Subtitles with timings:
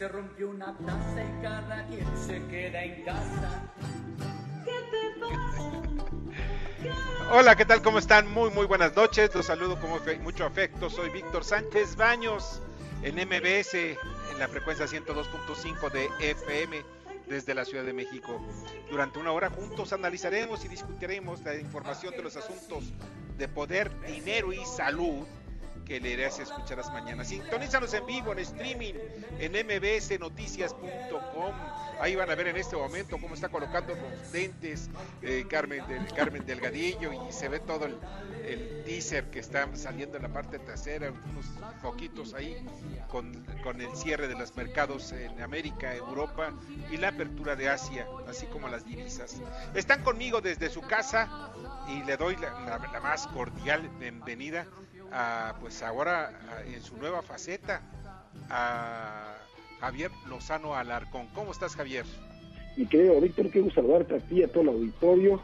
[0.00, 3.70] Se rompió una taza y cada quien se queda en casa.
[4.64, 5.72] ¿Qué te pasa?
[7.30, 7.82] Hola, ¿qué tal?
[7.82, 8.26] ¿Cómo están?
[8.32, 9.34] Muy, muy buenas noches.
[9.34, 9.90] Los saludo con
[10.22, 10.88] mucho afecto.
[10.88, 12.62] Soy Víctor Sánchez Baños
[13.02, 16.82] en MBS, en la frecuencia 102.5 de FM
[17.26, 18.40] desde la Ciudad de México.
[18.90, 22.90] Durante una hora juntos analizaremos y discutiremos la información de los asuntos
[23.36, 25.26] de poder, dinero y salud
[25.90, 27.24] que leerás y escucharás mañana.
[27.24, 28.94] Sintonízanos en vivo, en streaming,
[29.40, 31.52] en mbsnoticias.com.
[32.00, 34.88] Ahí van a ver en este momento cómo está colocando los lentes
[35.20, 37.98] eh, Carmen, del, Carmen Delgadillo y se ve todo el,
[38.46, 41.46] el teaser que está saliendo en la parte trasera, unos
[41.82, 42.64] foquitos ahí
[43.08, 46.52] con, con el cierre de los mercados en América, Europa
[46.92, 49.42] y la apertura de Asia, así como las divisas.
[49.74, 51.50] Están conmigo desde su casa
[51.88, 54.68] y le doy la más cordial bienvenida
[55.12, 57.82] a, pues ahora a- en su nueva faceta
[58.48, 59.36] a
[59.80, 61.26] Javier Lozano Alarcón.
[61.28, 62.04] ¿Cómo estás, Javier?
[62.76, 65.42] Mi querido Víctor, gusto saludarte a ti, a todo el auditorio.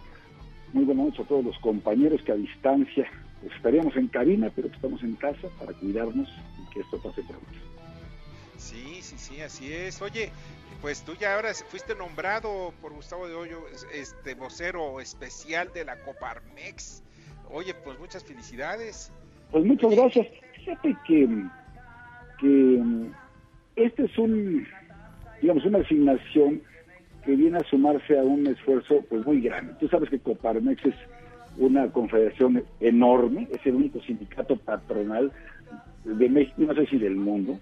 [0.73, 3.08] Muy buenas noches a todos los compañeros que a distancia
[3.41, 7.23] pues, estaríamos en cabina, pero que estamos en casa para cuidarnos y que esto pase
[7.23, 7.47] pronto.
[8.58, 10.01] Sí, sí, sí, así es.
[10.03, 10.30] Oye,
[10.80, 15.96] pues tú ya ahora fuiste nombrado por Gustavo de Hoyo, este vocero especial de la
[16.01, 17.02] Coparmex.
[17.51, 19.12] Oye, pues muchas felicidades.
[19.51, 20.27] Pues muchas gracias.
[20.55, 21.29] Fíjate que,
[22.40, 22.83] que
[23.77, 24.67] este es un,
[25.40, 26.62] digamos, una asignación
[27.24, 29.74] que viene a sumarse a un esfuerzo pues muy grande.
[29.80, 30.95] Tú sabes que Coparmex es
[31.58, 35.33] una confederación enorme, es el único sindicato patronal
[36.05, 37.58] de México, no sé si del mundo,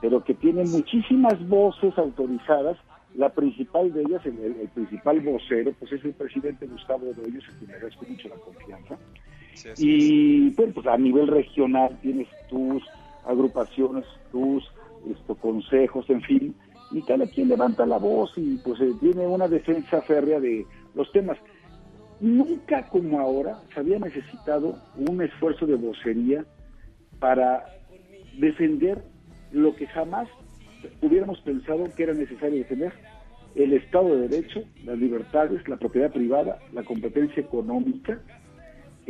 [0.00, 2.76] pero que tiene muchísimas voces autorizadas.
[3.14, 7.58] La principal de ellas, el, principal vocero, pues es el presidente Gustavo de Hoyos, a
[7.58, 8.98] quien agradezco mucho la confianza.
[9.58, 9.70] Sí.
[9.76, 12.82] Y bueno, pues a nivel regional tienes tus
[13.26, 14.64] agrupaciones, tus
[15.10, 16.54] esto, consejos, en fin,
[16.90, 21.10] y cada quien levanta la voz y pues eh, tiene una defensa férrea de los
[21.12, 21.38] temas.
[22.20, 26.44] Nunca como ahora se había necesitado un esfuerzo de vocería
[27.20, 27.64] para
[28.38, 29.02] defender
[29.52, 30.28] lo que jamás
[31.02, 32.92] hubiéramos pensado que era necesario defender,
[33.54, 38.20] el Estado de Derecho, las libertades, la propiedad privada, la competencia económica,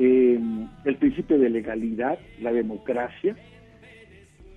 [0.00, 0.38] eh,
[0.84, 3.34] el principio de legalidad, la democracia,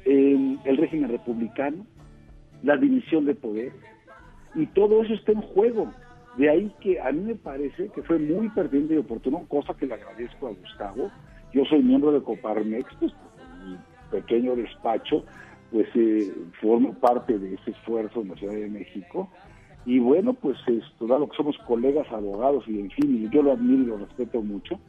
[0.05, 1.87] eh, el régimen republicano,
[2.61, 3.71] la división de poder,
[4.53, 5.91] y todo eso está en juego.
[6.37, 9.87] De ahí que a mí me parece que fue muy pertinente y oportuno, cosa que
[9.87, 11.11] le agradezco a Gustavo.
[11.53, 13.11] Yo soy miembro de Coparmex, pues
[13.65, 13.77] mi
[14.11, 15.25] pequeño despacho,
[15.71, 16.31] pues eh,
[16.61, 19.27] formo parte de ese esfuerzo en la Ciudad de México.
[19.85, 23.81] Y bueno, pues esto, dado que somos colegas abogados y en fin, yo lo admiro
[23.81, 24.79] y lo respeto mucho,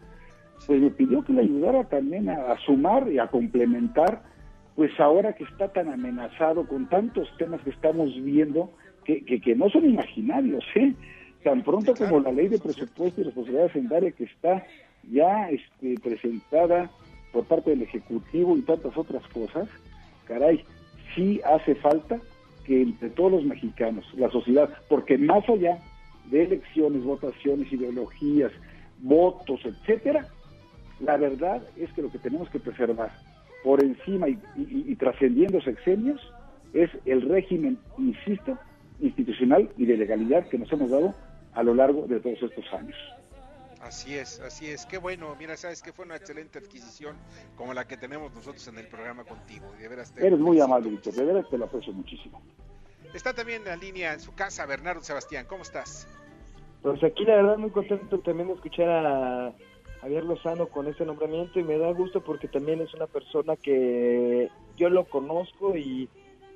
[0.66, 4.22] pues me pidió que le ayudara también a, a sumar y a complementar,
[4.76, 8.70] pues ahora que está tan amenazado con tantos temas que estamos viendo,
[9.04, 10.94] que, que, que no son imaginarios, ¿eh?
[11.42, 14.64] Tan pronto como la ley de presupuesto y responsabilidad hacendaria que está
[15.10, 16.90] ya este, presentada
[17.32, 19.68] por parte del Ejecutivo y tantas otras cosas,
[20.24, 20.64] caray,
[21.14, 22.20] sí hace falta
[22.64, 25.78] que entre todos los mexicanos, la sociedad, porque más allá
[26.30, 28.52] de elecciones, votaciones, ideologías,
[29.00, 30.28] votos, etcétera,
[31.00, 33.12] la verdad es que lo que tenemos que preservar
[33.62, 36.20] por encima y, y- y trascendiendo sexenios
[36.72, 38.58] es el régimen, insisto,
[39.00, 41.14] institucional y de legalidad que nos hemos dado
[41.54, 42.96] a lo largo de todos estos años.
[43.80, 44.86] Así es, así es.
[44.86, 45.34] Qué bueno.
[45.38, 47.16] Mira, sabes que fue una excelente adquisición
[47.56, 49.66] como la que tenemos nosotros en el programa contigo.
[49.78, 52.40] De veras te Eres muy amable, Víctor, de veras te lo aprecio muchísimo.
[53.12, 55.46] Está también en la línea en su casa Bernardo Sebastián.
[55.48, 56.06] ¿Cómo estás?
[56.80, 59.52] Pues aquí la verdad muy contento también de escuchar a
[60.02, 64.48] Javier Lozano con este nombramiento y me da gusto porque también es una persona que
[64.76, 66.08] yo lo conozco y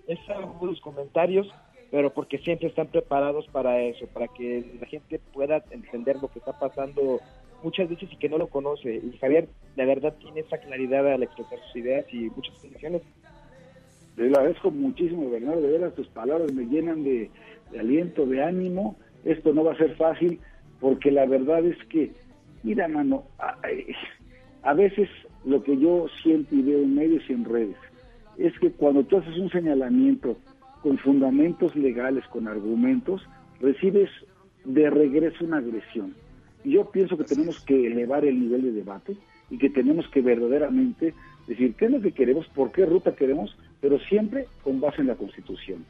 [0.08, 1.48] es algunos comentarios,
[1.92, 6.40] pero porque siempre están preparados para eso, para que la gente pueda entender lo que
[6.40, 7.20] está pasando
[7.62, 8.96] muchas veces y que no lo conoce.
[8.96, 13.02] Y Javier, la verdad, tiene esa claridad al expresar sus ideas y muchas condiciones.
[14.16, 17.30] Le agradezco muchísimo, Bernardo, de veras tus palabras me llenan de,
[17.78, 18.96] aliento, de ánimo.
[19.24, 20.40] Esto no va a ser fácil
[20.80, 22.10] porque la verdad es que,
[22.66, 23.56] mira, mano, a,
[24.62, 25.08] a veces
[25.44, 27.76] lo que yo siento y veo en medios y en redes
[28.36, 30.36] es que cuando tú haces un señalamiento
[30.82, 33.22] con fundamentos legales, con argumentos,
[33.60, 34.10] recibes
[34.64, 36.14] de regreso una agresión.
[36.64, 39.16] Yo pienso que tenemos que elevar el nivel de debate
[39.48, 41.14] y que tenemos que verdaderamente
[41.46, 45.06] decir qué es lo que queremos, por qué ruta queremos, pero siempre con base en
[45.06, 45.84] la Constitución.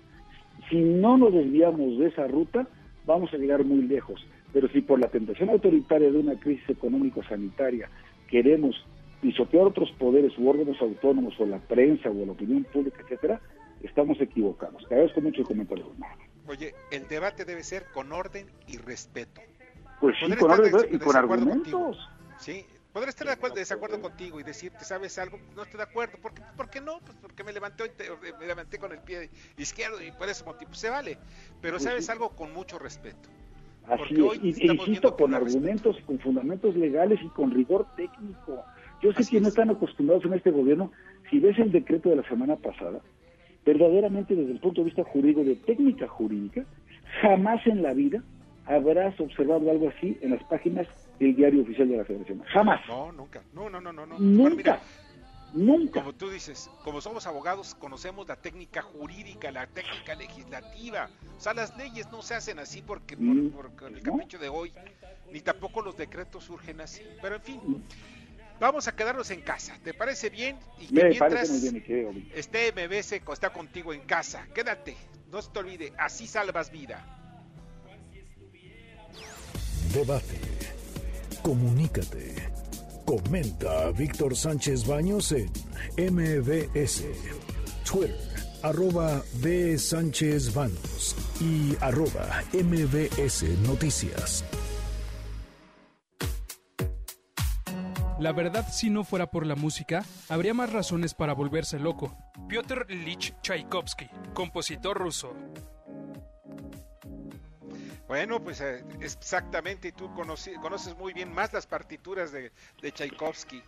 [0.69, 2.69] Si no nos desviamos de esa ruta,
[3.07, 4.27] vamos a llegar muy lejos.
[4.57, 7.91] Pero si por la tentación autoritaria de una crisis económico-sanitaria
[8.27, 8.75] queremos
[9.21, 13.39] pisotear otros poderes u órganos autónomos o la prensa o la opinión pública, etcétera,
[13.83, 14.83] estamos equivocados.
[14.89, 15.93] Te agradezco mucho el comentario.
[16.49, 19.43] Oye, el debate debe ser con orden y respeto.
[20.01, 22.09] Pues sí, con orden y con argumentos.
[22.39, 22.65] Sí,
[22.95, 25.39] podré estar de acuerdo, desacuerdo contigo y decirte, ¿sabes algo?
[25.55, 26.17] No estoy de acuerdo.
[26.17, 27.01] ¿Por qué, ¿Por qué no?
[27.01, 27.93] Pues porque me levanté,
[28.41, 31.19] me levanté con el pie izquierdo y por ese motivo se vale.
[31.61, 32.31] Pero pues ¿sabes algo?
[32.31, 33.29] Con mucho respeto.
[33.89, 38.65] Así es, y, insisto, con argumentos, con fundamentos legales y con rigor técnico.
[39.03, 40.91] Yo sé que no están acostumbrados en este gobierno.
[41.31, 43.01] Si ves el decreto de la semana pasada,
[43.65, 46.65] verdaderamente desde el punto de vista jurídico, de técnica jurídica,
[47.21, 48.23] jamás en la vida
[48.65, 50.87] habrás observado algo así en las páginas
[51.19, 52.43] del diario oficial de la Federación.
[52.47, 52.81] Jamás.
[52.89, 53.43] No, nunca.
[53.55, 54.19] No, no, no, no.
[54.19, 54.81] Nunca.
[55.53, 56.01] Nunca.
[56.01, 61.11] Como tú dices, como somos abogados, conocemos la técnica jurídica, la técnica legislativa.
[61.37, 64.73] O sea, las leyes no se hacen así porque por, mm, el capricho de hoy,
[65.33, 67.03] ni tampoco los decretos surgen así.
[67.21, 67.61] Pero en fin.
[67.65, 67.83] Mm.
[68.59, 70.57] Vamos a quedarnos en casa, ¿te parece bien?
[70.81, 71.51] Y que mientras
[72.35, 74.97] este MBS está contigo en casa, quédate,
[75.31, 77.05] no se te olvide, así salvas vida.
[79.93, 80.41] Debate,
[81.43, 82.49] comunícate,
[83.07, 85.49] comenta Víctor Sánchez Baños en
[85.97, 87.05] MBS,
[87.91, 88.19] Twitter,
[88.63, 89.79] arroba B.
[89.79, 94.45] Sánchez Baños y arroba MBS Noticias.
[98.19, 102.17] La verdad, si no fuera por la música, habría más razones para volverse loco.
[102.49, 105.33] Piotr Lich Tchaikovsky, compositor ruso.
[108.09, 112.51] Bueno, pues eh, exactamente, tú conoces, muy bien más las partituras de,
[112.81, 113.61] Tchaikovsky.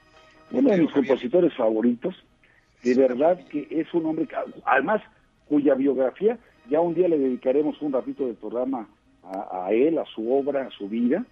[0.53, 2.15] Uno de mis compositores favoritos,
[2.83, 4.29] de verdad que es un hombre,
[4.65, 5.03] además,
[5.49, 6.39] cuya biografía,
[6.71, 8.89] ya un día le dedicaremos un ratito del programa
[9.25, 11.25] a, él, a su obra, a su vida,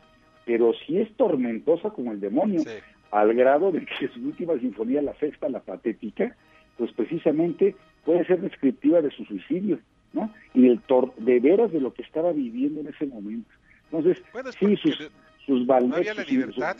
[0.45, 2.63] pero si es tormentosa como el demonio
[3.11, 6.37] al grado de que su última sinfonía, la sexta, la patética,
[6.77, 7.75] pues precisamente
[8.05, 9.79] puede ser descriptiva de su suicidio,
[10.17, 10.33] ¿no?
[10.55, 13.49] Y el tor de veras de lo que estaba viviendo en ese momento.
[13.91, 14.23] Entonces,
[14.59, 15.11] sí, sus,
[15.45, 16.77] sus No había la libertad,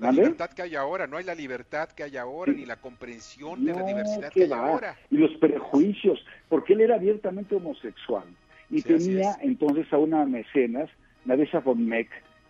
[0.00, 3.64] la libertad que hay ahora, no hay la libertad que hay ahora, ni la comprensión
[3.64, 4.96] de la diversidad que hay ahora.
[5.10, 6.18] Y los prejuicios,
[6.48, 8.24] porque él era abiertamente homosexual
[8.70, 10.90] y tenía entonces a una mecenas,
[11.24, 12.08] Nadesha von Meck,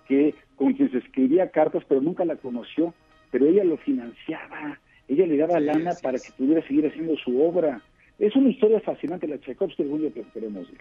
[0.08, 2.94] que con quien se escribía cartas, pero nunca la conoció,
[3.30, 7.80] pero ella lo financiaba, ella le daba lana para que pudiera seguir haciendo su obra.
[8.18, 10.80] Es una historia fascinante la Tchaikovsky, algún día queremos ver.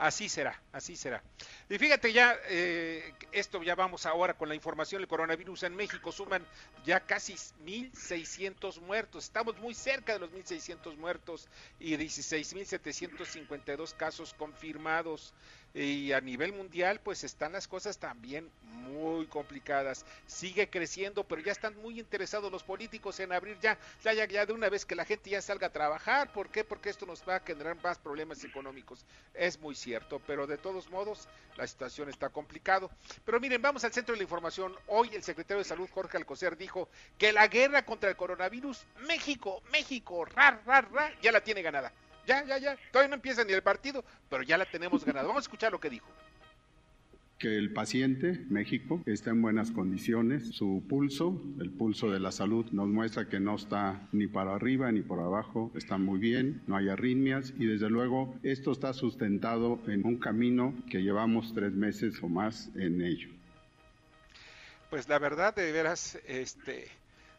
[0.00, 1.22] Así será, así será.
[1.68, 6.10] Y fíjate ya, eh, esto ya vamos ahora con la información del coronavirus en México,
[6.10, 6.42] suman
[6.86, 15.34] ya casi 1.600 muertos, estamos muy cerca de los 1.600 muertos y 16.752 casos confirmados
[15.74, 20.04] y a nivel mundial pues están las cosas también muy complicadas.
[20.26, 24.68] Sigue creciendo, pero ya están muy interesados los políticos en abrir ya, ya, de una
[24.68, 26.32] vez que la gente ya salga a trabajar.
[26.32, 26.64] ¿Por qué?
[26.64, 29.04] Porque esto nos va a generar más problemas económicos.
[29.34, 32.90] Es muy cierto, pero de todos modos la situación está complicado.
[33.24, 34.74] Pero miren, vamos al centro de la información.
[34.88, 39.62] Hoy el secretario de Salud Jorge Alcocer dijo que la guerra contra el coronavirus, México,
[39.70, 41.92] México, ra, ra, ra, ya la tiene ganada.
[42.30, 42.78] Ya, ya, ya.
[42.92, 45.26] Todavía no empieza ni el partido, pero ya la tenemos ganada.
[45.26, 46.06] Vamos a escuchar lo que dijo
[47.40, 50.54] que el paciente, México, está en buenas condiciones.
[50.54, 54.92] Su pulso, el pulso de la salud, nos muestra que no está ni para arriba
[54.92, 59.80] ni por abajo, está muy bien, no hay arritmias y desde luego esto está sustentado
[59.86, 63.30] en un camino que llevamos tres meses o más en ello.
[64.90, 66.88] Pues la verdad, de veras, este,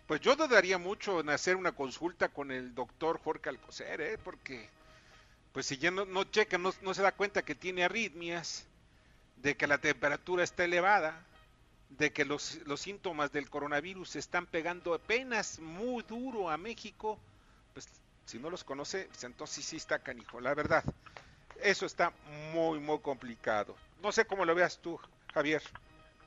[0.07, 4.17] pues yo dudaría mucho en hacer una consulta con el doctor Jorge Alcocer, ¿eh?
[4.21, 4.67] porque
[5.53, 8.67] pues si ya no, no checa, no, se da cuenta que tiene arritmias,
[9.37, 11.25] de que la temperatura está elevada,
[11.89, 17.19] de que los, los síntomas del coronavirus se están pegando apenas muy duro a México,
[17.73, 17.87] pues
[18.25, 20.83] si no los conoce, pues entonces sí está canijo, la verdad.
[21.61, 22.13] Eso está
[22.53, 23.75] muy, muy complicado.
[24.01, 24.99] No sé cómo lo veas tú,
[25.33, 25.61] Javier.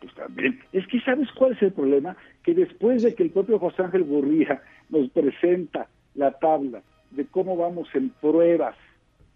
[0.00, 0.62] Pues también.
[0.72, 2.16] Es que ¿sabes cuál es el problema?
[2.42, 7.56] Que después de que el propio José Ángel Gurría nos presenta la tabla de cómo
[7.56, 8.76] vamos en pruebas,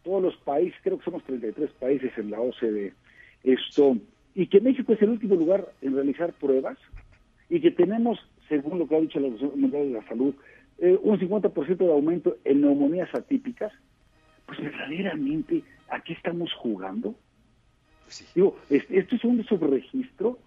[0.08, 2.94] todos los países, creo que somos 33 países en la OCDE,
[3.44, 3.98] esto,
[4.34, 6.78] y que México es el último lugar en realizar pruebas,
[7.50, 10.34] y que tenemos, según lo que ha dicho la Organización Mundial de la Salud,
[10.78, 13.70] eh, un 50% de aumento en neumonías atípicas,
[14.46, 17.14] pues verdaderamente, ¿a qué estamos jugando?
[18.04, 20.38] Pues Digo, esto es un subregistro,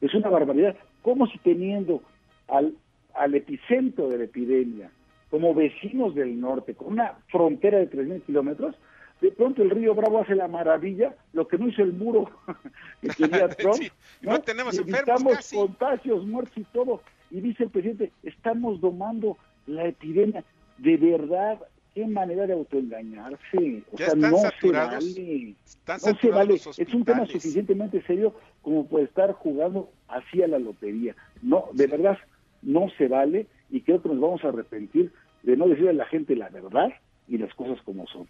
[0.00, 0.74] es una barbaridad.
[1.02, 2.02] Como si teniendo
[2.48, 2.74] al,
[3.14, 4.90] al epicentro de la epidemia,
[5.30, 8.74] como vecinos del norte, con una frontera de 3.000 kilómetros,
[9.20, 12.30] de pronto el río Bravo hace la maravilla, lo que no hizo el muro
[13.00, 13.82] que quería Trump.
[14.22, 14.40] ¿no?
[14.40, 17.02] tenemos enfermos contagios, muertos y todo.
[17.30, 20.44] Y dice el presidente, estamos domando la epidemia.
[20.78, 21.58] De verdad,
[21.94, 23.82] qué manera de autoengañarse.
[23.92, 25.54] O sea, no se vale.
[25.86, 26.54] no se vale.
[26.54, 31.14] Es un tema suficientemente serio como puede estar jugando así a la lotería.
[31.42, 32.18] No, de verdad,
[32.62, 36.06] no se vale y creo que nos vamos a arrepentir de no decirle a la
[36.06, 36.92] gente la verdad
[37.28, 38.26] y las cosas como son.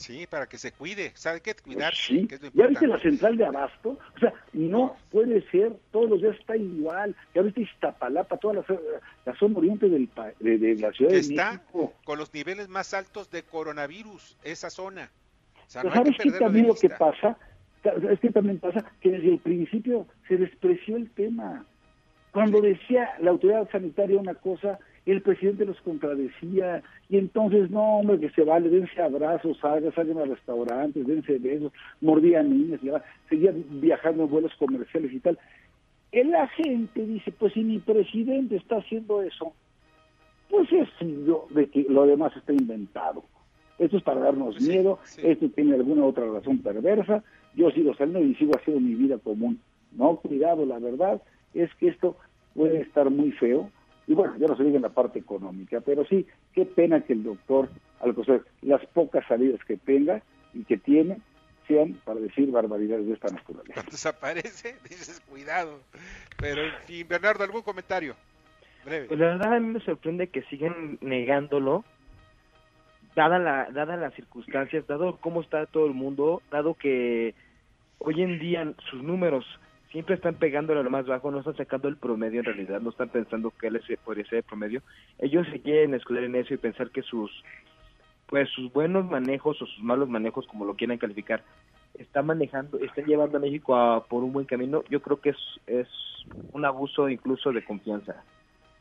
[0.00, 1.54] Sí, para que se cuide, ¿sabe qué?
[1.54, 1.94] Cuidar.
[1.94, 2.26] sí.
[2.54, 3.98] ¿Ya viste la central de Abasto?
[4.16, 7.14] O sea, no puede ser, todos los días está igual.
[7.34, 8.64] Ya viste Iztapalapa, toda la,
[9.26, 11.62] la zona oriente del, de, de la ciudad de está
[12.04, 15.10] con los niveles más altos de coronavirus, esa zona.
[15.66, 17.36] O sea, ¿Sabes qué también lo que pasa?
[18.10, 21.66] Es que también pasa que desde el principio se despreció el tema.
[22.32, 24.78] Cuando decía la autoridad sanitaria una cosa,
[25.12, 30.18] el presidente los contradecía, y entonces, no, hombre, que se vale, dense abrazos, salgan, salgan
[30.18, 32.80] a restaurantes, dense besos, mordían niños,
[33.28, 35.38] seguían viajando en vuelos comerciales y tal.
[36.12, 39.52] La gente dice, pues si mi presidente está haciendo eso,
[40.48, 40.88] pues es
[41.26, 43.22] yo de que lo demás está inventado.
[43.78, 47.24] Esto es para darnos miedo, esto tiene alguna otra razón perversa,
[47.54, 49.60] yo sigo saliendo y sigo haciendo mi vida común.
[49.92, 51.22] No, cuidado, la verdad
[51.54, 52.16] es que esto
[52.54, 53.70] puede estar muy feo,
[54.06, 57.12] y bueno, ya no se diga en la parte económica, pero sí, qué pena que
[57.12, 57.68] el doctor,
[58.00, 58.14] al
[58.62, 61.18] las pocas salidas que tenga y que tiene,
[61.68, 63.74] sean para decir barbaridades de esta naturaleza.
[63.74, 65.80] Cuando desaparece, dices cuidado.
[66.38, 68.16] Pero, en fin, Bernardo, ¿algún comentario?
[68.84, 69.06] Breve.
[69.06, 71.84] Pues la verdad a mí me sorprende que siguen negándolo,
[73.14, 77.34] dada la, dada las circunstancias, dado cómo está todo el mundo, dado que
[77.98, 79.44] hoy en día sus números
[79.90, 82.90] siempre están pegándole a lo más bajo, no están sacando el promedio en realidad, no
[82.90, 84.82] están pensando que él podría ser el promedio.
[85.18, 87.30] Ellos se quieren escudar en eso y pensar que sus
[88.26, 91.42] pues sus buenos manejos o sus malos manejos, como lo quieran calificar,
[91.94, 94.84] están manejando, están llevando a México a, por un buen camino.
[94.88, 95.88] Yo creo que es, es
[96.52, 98.22] un abuso incluso de confianza.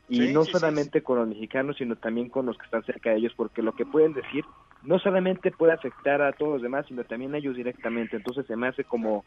[0.08, 3.34] Y no solamente con los mexicanos, sino también con los que están cerca de ellos,
[3.36, 4.46] porque lo que pueden decir
[4.84, 8.18] no solamente puede afectar a todos los demás, sino también a ellos directamente.
[8.18, 9.26] Entonces se me hace como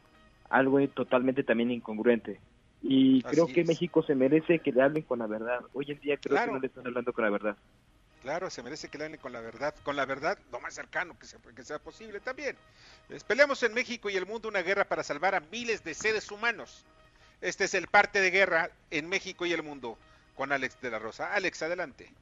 [0.52, 2.38] algo totalmente también incongruente.
[2.82, 5.60] Y creo que México se merece que le hablen con la verdad.
[5.72, 7.56] Hoy en día creo que no le están hablando con la verdad.
[8.22, 11.18] Claro, se merece que le hablen con la verdad, con la verdad lo más cercano
[11.18, 12.56] que sea, que sea posible también.
[13.26, 16.84] Peleamos en México y el mundo una guerra para salvar a miles de seres humanos.
[17.40, 19.96] Este es el parte de guerra en México y el mundo
[20.36, 21.32] con Alex de la Rosa.
[21.34, 22.12] Alex, adelante.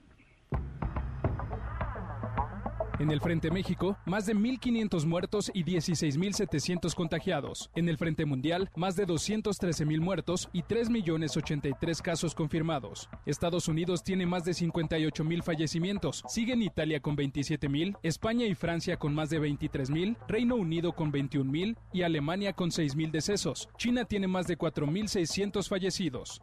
[3.01, 7.71] En el Frente México, más de 1.500 muertos y 16.700 contagiados.
[7.75, 13.09] En el Frente Mundial, más de 213.000 muertos y 3.083 casos confirmados.
[13.25, 16.23] Estados Unidos tiene más de 58.000 fallecimientos.
[16.29, 21.79] Siguen Italia con 27.000, España y Francia con más de 23.000, Reino Unido con 21.000
[21.95, 23.71] y Alemania con 6.000 decesos.
[23.79, 26.43] China tiene más de 4.600 fallecidos.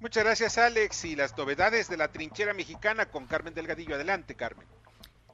[0.00, 3.94] Muchas gracias Alex y las novedades de la trinchera mexicana con Carmen Delgadillo.
[3.94, 4.66] Adelante Carmen.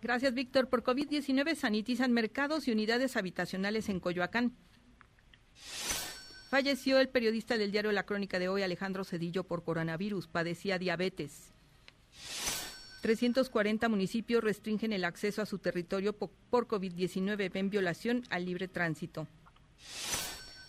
[0.02, 0.68] Gracias, Víctor.
[0.68, 4.52] Por COVID-19 sanitizan mercados y unidades habitacionales en Coyoacán.
[6.50, 10.26] Falleció el periodista del diario La Crónica de hoy, Alejandro Cedillo, por coronavirus.
[10.26, 11.52] Padecía diabetes.
[13.02, 19.28] 340 municipios restringen el acceso a su territorio por COVID-19 en violación al libre tránsito.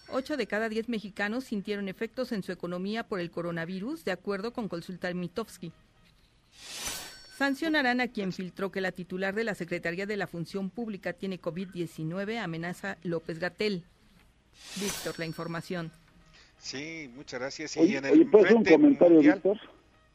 [0.09, 4.53] Ocho de cada diez mexicanos sintieron efectos en su economía por el coronavirus, de acuerdo
[4.53, 5.71] con Consulta Mitofsky.
[7.37, 11.41] Sancionarán a quien filtró que la titular de la Secretaría de la Función Pública tiene
[11.41, 13.83] COVID-19, amenaza López Gatel.
[14.79, 15.91] Víctor, la información.
[16.59, 17.75] Sí, muchas gracias.
[17.75, 19.57] y en el un comentario, Víctor?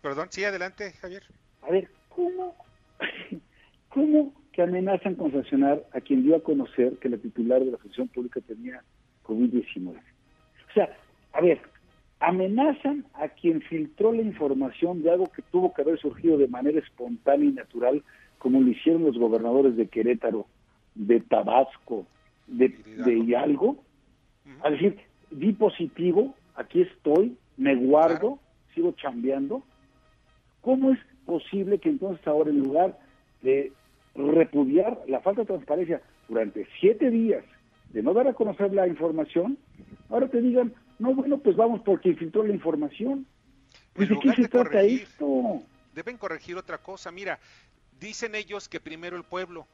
[0.01, 1.25] Perdón, sí, adelante, Javier.
[1.63, 2.55] A ver, ¿cómo,
[3.89, 7.79] ¿cómo que amenazan con sancionar a quien dio a conocer que la titular de la
[7.79, 8.85] Función Pública tenía
[9.25, 9.89] COVID-19?
[9.89, 10.97] O sea,
[11.33, 11.61] a ver,
[12.21, 16.79] amenazan a quien filtró la información de algo que tuvo que haber surgido de manera
[16.81, 18.03] espontánea y natural,
[18.39, 20.47] como lo hicieron los gobernadores de Querétaro,
[20.95, 22.07] de Tabasco,
[22.47, 23.77] de, de Hidalgo,
[24.63, 24.99] a decir,
[25.31, 28.39] di positivo aquí estoy, me guardo,
[28.75, 29.63] sigo chambeando.
[30.61, 32.99] ¿Cómo es posible que entonces ahora en lugar
[33.43, 33.73] de
[34.15, 37.45] repudiar la falta de transparencia durante siete días,
[37.93, 39.57] de no dar a conocer la información,
[40.11, 43.26] ahora te digan, no, bueno, pues vamos porque infiltró la información.
[43.93, 45.62] Pues, ¿De qué se trata esto?
[45.95, 47.11] Deben corregir otra cosa.
[47.11, 47.38] Mira,
[48.00, 49.67] dicen ellos que primero el pueblo,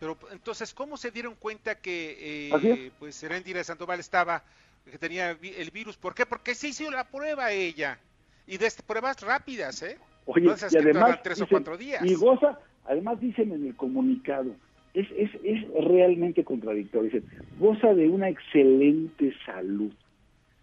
[0.00, 4.44] pero entonces, ¿cómo se dieron cuenta que eh, pues Serendira Sandoval estaba,
[4.90, 5.96] que tenía el virus?
[5.96, 6.24] ¿Por qué?
[6.24, 7.98] Porque se hizo la prueba ella.
[8.46, 9.98] Y de pruebas rápidas, ¿eh?
[10.24, 12.04] Oye, y además, tres o cuatro días.
[12.04, 14.54] Y goza, además dicen en el comunicado,
[14.94, 17.10] es, es, es realmente contradictorio.
[17.10, 19.92] Dicen, goza de una excelente salud.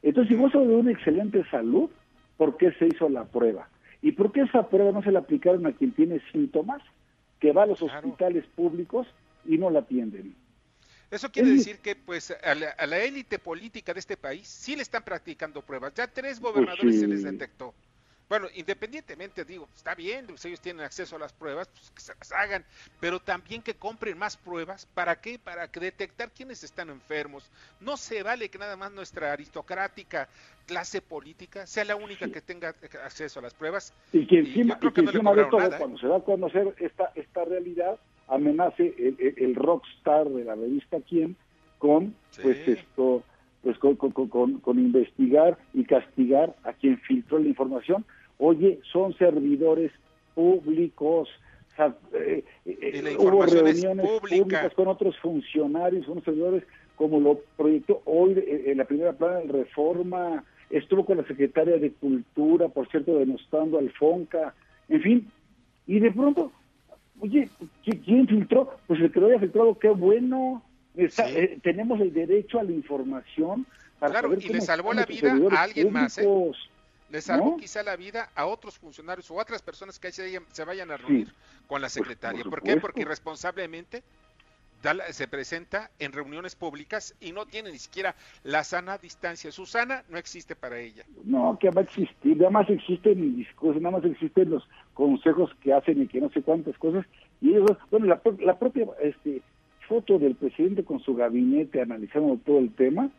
[0.06, 1.90] Entonces, si goza de una excelente salud,
[2.38, 3.68] ¿por qué se hizo la prueba?
[4.04, 6.84] ¿Y por qué esa prueba no se la aplicaron a quien tiene síntomas,
[7.40, 9.08] que va a los hospitales públicos
[9.46, 10.36] y no la atienden?
[11.10, 15.04] Eso quiere decir que pues a la, élite política de este país sí le están
[15.04, 15.92] practicando pruebas.
[15.96, 17.74] Ya tres pues gobernadores se les detectó.
[18.28, 22.14] Bueno, independientemente, digo, está bien, pues ellos tienen acceso a las pruebas, pues que se
[22.16, 22.66] las hagan,
[23.00, 24.88] pero también que compren más pruebas.
[24.88, 25.38] ¿Para qué?
[25.38, 27.52] Para que detectar quiénes están enfermos.
[27.80, 30.28] No se vale que nada más nuestra aristocrática
[30.66, 32.70] clase política sea la única que tenga
[33.04, 33.94] acceso a las pruebas.
[34.12, 35.76] Y que encima, y que encima de todo, ¿eh?
[35.78, 40.98] cuando se da a conocer esta, esta realidad, amenace el, el, rockstar de la revista
[41.08, 41.36] Quién
[41.78, 43.24] con, pues esto
[43.66, 48.06] pues con, con, con, investigar y castigar a quien filtró la información.
[48.38, 49.92] Oye, son servidores
[50.34, 51.30] públicos.
[52.14, 56.64] Eh, eh, hubo reuniones públicas con otros funcionarios, unos servidores,
[56.96, 61.78] como lo proyectó hoy eh, en la primera plana de reforma, estuvo con la secretaria
[61.78, 64.54] de Cultura, por cierto, denostando al FONCA,
[64.88, 65.32] en fin,
[65.88, 66.52] y de pronto,
[67.20, 67.50] oye,
[67.84, 68.78] ¿quién filtró?
[68.88, 70.64] Pues el que lo haya filtrado, qué bueno,
[70.96, 73.66] eh, tenemos el derecho a la información.
[74.00, 76.18] Para claro, y le salvó la vida a alguien más.
[76.18, 76.28] ¿eh?
[77.10, 80.66] Le salvó quizá la vida a otros funcionarios o a otras personas que se, se
[80.66, 81.34] vayan a reunir
[81.68, 82.44] con la secretaria.
[82.44, 82.78] por, qué?
[82.78, 84.04] Porque irresponsablemente
[85.12, 89.52] se presenta en reuniones públicas y no tiene ni siquiera la sana distancia.
[89.52, 91.04] Susana no existe para ella.
[91.24, 95.74] No, que va a existir, nada más existen discursos, nada más existen los consejos que
[95.74, 97.06] hacen y que no sé cuántas cosas.
[97.42, 99.42] Y ellos, bueno, la, la propia este,
[99.88, 103.10] foto del presidente con su gabinete analizando todo el tema,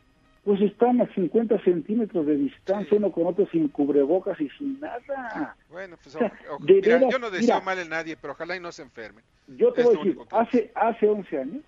[0.46, 5.56] pues están a 50 centímetros de distancia uno con otro sin cubrebocas y sin nada.
[5.68, 6.16] Bueno, pues
[6.62, 9.24] yo no deseo mal en nadie, pero ojalá y no se enfermen.
[9.48, 11.64] Yo te voy a decir, hace, hace 11 años,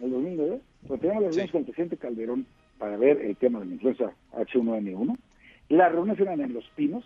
[0.00, 2.46] el 2009, cuando teníamos la reunión con el presidente Calderón
[2.78, 5.18] para ver el tema de la influenza H1N1,
[5.70, 7.04] las reuniones eran en Los Pinos,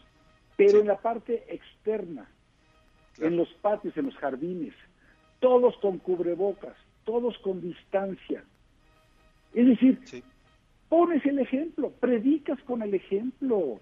[0.56, 2.28] pero en la parte externa,
[3.18, 4.74] en los patios, en los jardines,
[5.40, 6.76] todos con cubrebocas
[7.06, 8.44] todos con distancia.
[9.54, 9.98] Es decir,
[10.88, 13.80] pones el ejemplo, predicas con el ejemplo.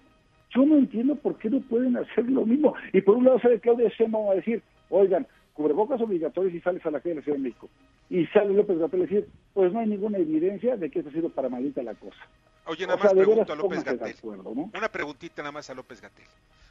[0.51, 2.75] Yo no entiendo por qué no pueden hacer lo mismo.
[2.93, 6.91] Y por un lado sale Claudia Sheinbaum a decir, oigan, cubrebocas obligatorios y sales a
[6.91, 7.69] la calle de la Ciudad de México.
[8.11, 11.15] Y sale López Gatel a decir, pues no hay ninguna evidencia de que esto ha
[11.15, 12.19] sido para maldita la cosa.
[12.67, 14.15] Oye, nada más pregunto a López Gatel.
[14.23, 16.27] Una preguntita nada más a López Gatel.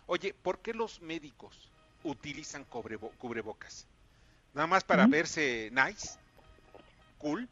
[0.06, 1.70] Oye, ¿por qué los médicos
[2.04, 3.88] utilizan cubrebocas?
[4.54, 6.20] ¿Nada más para verse nice?
[7.24, 7.48] cool.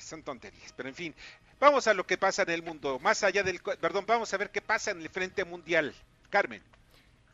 [0.00, 1.14] son tonterías, pero en fin,
[1.60, 4.50] vamos a lo que pasa en el mundo, más allá del, perdón, vamos a ver
[4.50, 5.94] qué pasa en el frente mundial.
[6.30, 6.62] Carmen.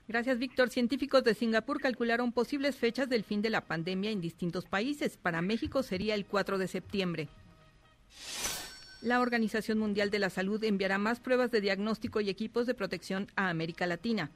[0.07, 0.69] Gracias, Víctor.
[0.69, 5.17] Científicos de Singapur calcularon posibles fechas del fin de la pandemia en distintos países.
[5.17, 7.29] Para México sería el 4 de septiembre.
[9.01, 13.31] La Organización Mundial de la Salud enviará más pruebas de diagnóstico y equipos de protección
[13.35, 14.31] a América Latina.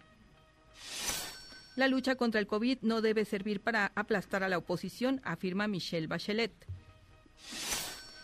[1.77, 6.07] La lucha contra el COVID no debe servir para aplastar a la oposición, afirma Michelle
[6.07, 6.53] Bachelet.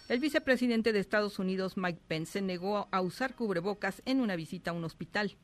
[0.08, 4.70] El vicepresidente de Estados Unidos, Mike Pence, se negó a usar cubrebocas en una visita
[4.70, 5.36] a un hospital.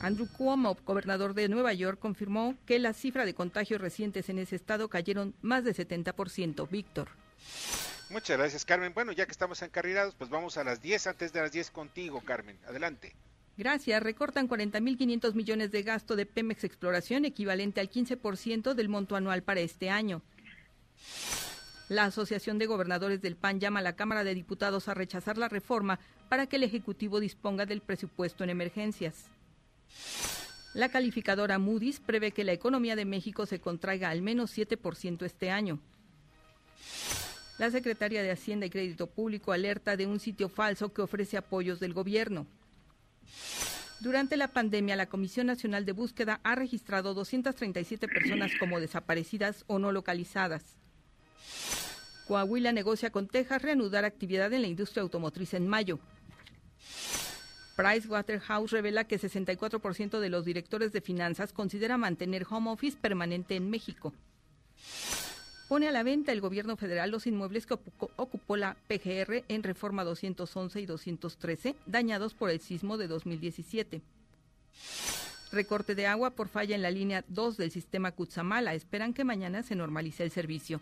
[0.00, 4.56] Andrew Cuomo, gobernador de Nueva York, confirmó que la cifra de contagios recientes en ese
[4.56, 6.68] estado cayeron más de 70%.
[6.70, 7.08] Víctor.
[8.10, 8.94] Muchas gracias, Carmen.
[8.94, 12.20] Bueno, ya que estamos encarrilados, pues vamos a las 10 antes de las 10 contigo,
[12.24, 12.58] Carmen.
[12.66, 13.14] Adelante.
[13.56, 14.02] Gracias.
[14.02, 19.60] Recortan 40.500 millones de gasto de Pemex Exploración, equivalente al 15% del monto anual para
[19.60, 20.22] este año.
[21.90, 25.48] La Asociación de Gobernadores del PAN llama a la Cámara de Diputados a rechazar la
[25.48, 25.98] reforma
[26.28, 29.24] para que el Ejecutivo disponga del presupuesto en emergencias.
[30.72, 35.50] La calificadora Moody's prevé que la economía de México se contraiga al menos 7% este
[35.50, 35.80] año.
[37.58, 41.80] La Secretaría de Hacienda y Crédito Público alerta de un sitio falso que ofrece apoyos
[41.80, 42.46] del gobierno.
[43.98, 49.80] Durante la pandemia, la Comisión Nacional de Búsqueda ha registrado 237 personas como desaparecidas o
[49.80, 50.79] no localizadas.
[52.26, 55.98] Coahuila negocia con Texas reanudar actividad en la industria automotriz en mayo.
[57.76, 63.70] Pricewaterhouse revela que 64% de los directores de finanzas considera mantener home office permanente en
[63.70, 64.12] México.
[65.68, 70.04] Pone a la venta el gobierno federal los inmuebles que ocupó la PGR en Reforma
[70.04, 74.02] 211 y 213, dañados por el sismo de 2017.
[75.52, 78.74] Recorte de agua por falla en la línea 2 del sistema Cutzamala.
[78.74, 80.80] Esperan que mañana se normalice el servicio.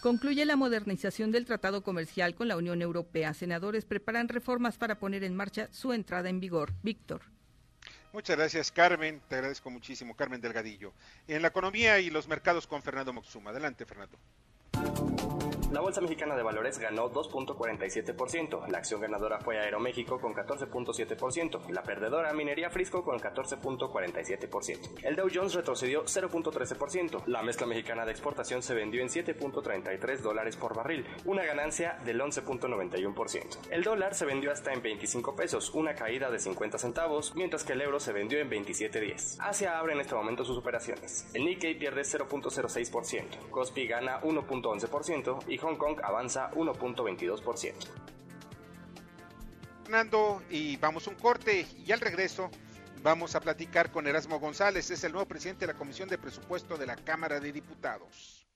[0.00, 3.34] Concluye la modernización del tratado comercial con la Unión Europea.
[3.34, 6.72] Senadores preparan reformas para poner en marcha su entrada en vigor.
[6.82, 7.20] Víctor.
[8.12, 9.20] Muchas gracias, Carmen.
[9.28, 10.92] Te agradezco muchísimo, Carmen Delgadillo.
[11.28, 13.50] En la economía y los mercados con Fernando Moxuma.
[13.50, 14.18] Adelante, Fernando.
[15.70, 21.84] La Bolsa Mexicana de Valores ganó 2.47%, la acción ganadora fue Aeroméxico con 14.7%, la
[21.84, 25.04] perdedora Minería Frisco con 14.47%.
[25.04, 30.56] El Dow Jones retrocedió 0.13%, la mezcla mexicana de exportación se vendió en 7.33 dólares
[30.56, 33.68] por barril, una ganancia del 11.91%.
[33.70, 37.74] El dólar se vendió hasta en 25 pesos, una caída de 50 centavos, mientras que
[37.74, 39.36] el euro se vendió en 27.10.
[39.38, 41.30] Asia abre en este momento sus operaciones.
[41.32, 47.74] El Nikkei pierde 0.06%, Kospi gana 1.11% y Hong Kong avanza 1.22%.
[49.84, 52.50] Fernando, y vamos un corte y al regreso
[53.02, 56.76] vamos a platicar con Erasmo González, es el nuevo presidente de la Comisión de Presupuesto
[56.76, 58.46] de la Cámara de Diputados.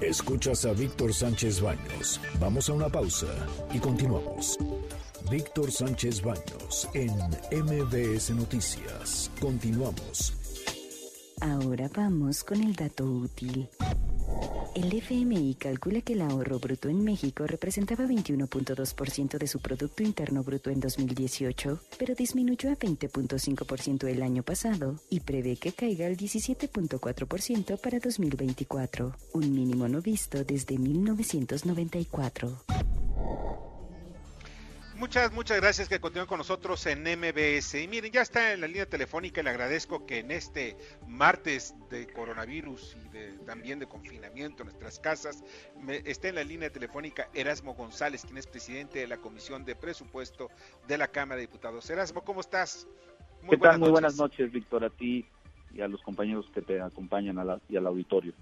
[0.00, 2.20] Escuchas a Víctor Sánchez Baños.
[2.38, 3.26] Vamos a una pausa
[3.72, 4.56] y continuamos.
[5.28, 7.10] Víctor Sánchez Baños en
[7.50, 9.28] MBS Noticias.
[9.40, 10.32] Continuamos.
[11.40, 13.68] Ahora vamos con el dato útil.
[14.74, 20.42] El FMI calcula que el ahorro bruto en México representaba 21.2% de su Producto Interno
[20.42, 26.16] Bruto en 2018, pero disminuyó a 20.5% el año pasado y prevé que caiga al
[26.16, 32.97] 17.4% para 2024, un mínimo no visto desde 1994.
[34.98, 37.74] Muchas, muchas gracias que continúen con nosotros en MBS.
[37.74, 41.72] Y miren, ya está en la línea telefónica y le agradezco que en este martes
[41.88, 45.44] de coronavirus y de, también de confinamiento en nuestras casas,
[45.80, 49.76] me, esté en la línea telefónica Erasmo González, quien es presidente de la Comisión de
[49.76, 50.50] Presupuesto
[50.88, 51.88] de la Cámara de Diputados.
[51.88, 52.88] Erasmo, ¿cómo estás?
[53.42, 53.78] Muy ¿Qué tal?
[53.78, 55.24] Muy buenas noches, Víctor, a ti
[55.72, 58.32] y a los compañeros que te acompañan a la, y al auditorio.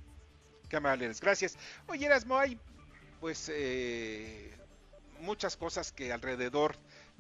[0.71, 1.59] Qué amables, gracias.
[1.87, 2.59] Oye, Erasmo, hay
[3.21, 3.53] pues...
[3.55, 4.55] Eh,
[5.21, 6.77] muchas cosas que alrededor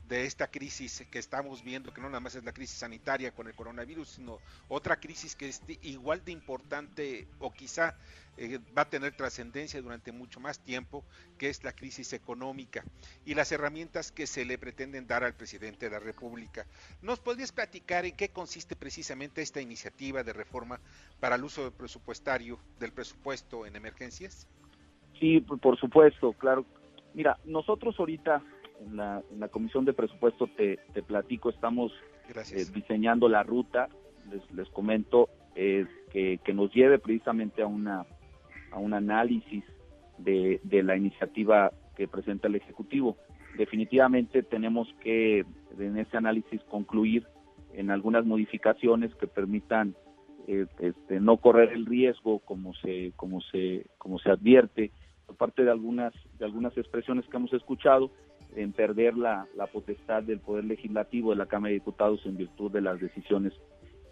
[0.08, 3.48] de esta crisis que estamos viendo, que no nada más es la crisis sanitaria con
[3.48, 7.96] el coronavirus, sino otra crisis que es igual de importante o quizá
[8.36, 11.04] eh, va a tener trascendencia durante mucho más tiempo,
[11.38, 12.84] que es la crisis económica
[13.24, 16.66] y las herramientas que se le pretenden dar al presidente de la República.
[17.02, 20.80] ¿Nos podrías platicar en qué consiste precisamente esta iniciativa de reforma
[21.18, 24.46] para el uso presupuestario del presupuesto en emergencias?
[25.18, 26.64] Sí, por supuesto, claro
[27.16, 28.42] Mira, nosotros ahorita
[28.84, 31.90] en la, en la Comisión de Presupuesto te, platico, estamos
[32.52, 33.88] eh, diseñando la ruta,
[34.30, 38.04] les, les comento, eh, que, nos lleve precisamente a, una,
[38.70, 39.64] a un análisis
[40.18, 43.16] de, de la iniciativa que presenta el Ejecutivo.
[43.56, 45.46] Definitivamente tenemos que
[45.78, 47.26] en ese análisis concluir
[47.72, 49.94] en algunas modificaciones que permitan
[50.48, 54.92] eh, este, no correr el riesgo como se como se como se advierte
[55.34, 58.10] parte de algunas, de algunas expresiones que hemos escuchado,
[58.54, 62.70] en perder la, la potestad del Poder Legislativo de la Cámara de Diputados en virtud
[62.70, 63.52] de las decisiones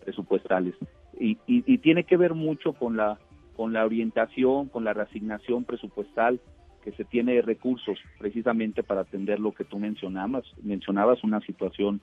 [0.05, 0.74] presupuestales.
[1.18, 3.18] Y, y, tiene que ver mucho con la,
[3.57, 6.40] con la orientación, con la reasignación presupuestal
[6.83, 12.00] que se tiene de recursos precisamente para atender lo que tú mencionabas, mencionabas una situación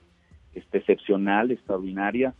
[0.54, 2.34] este, excepcional, extraordinaria,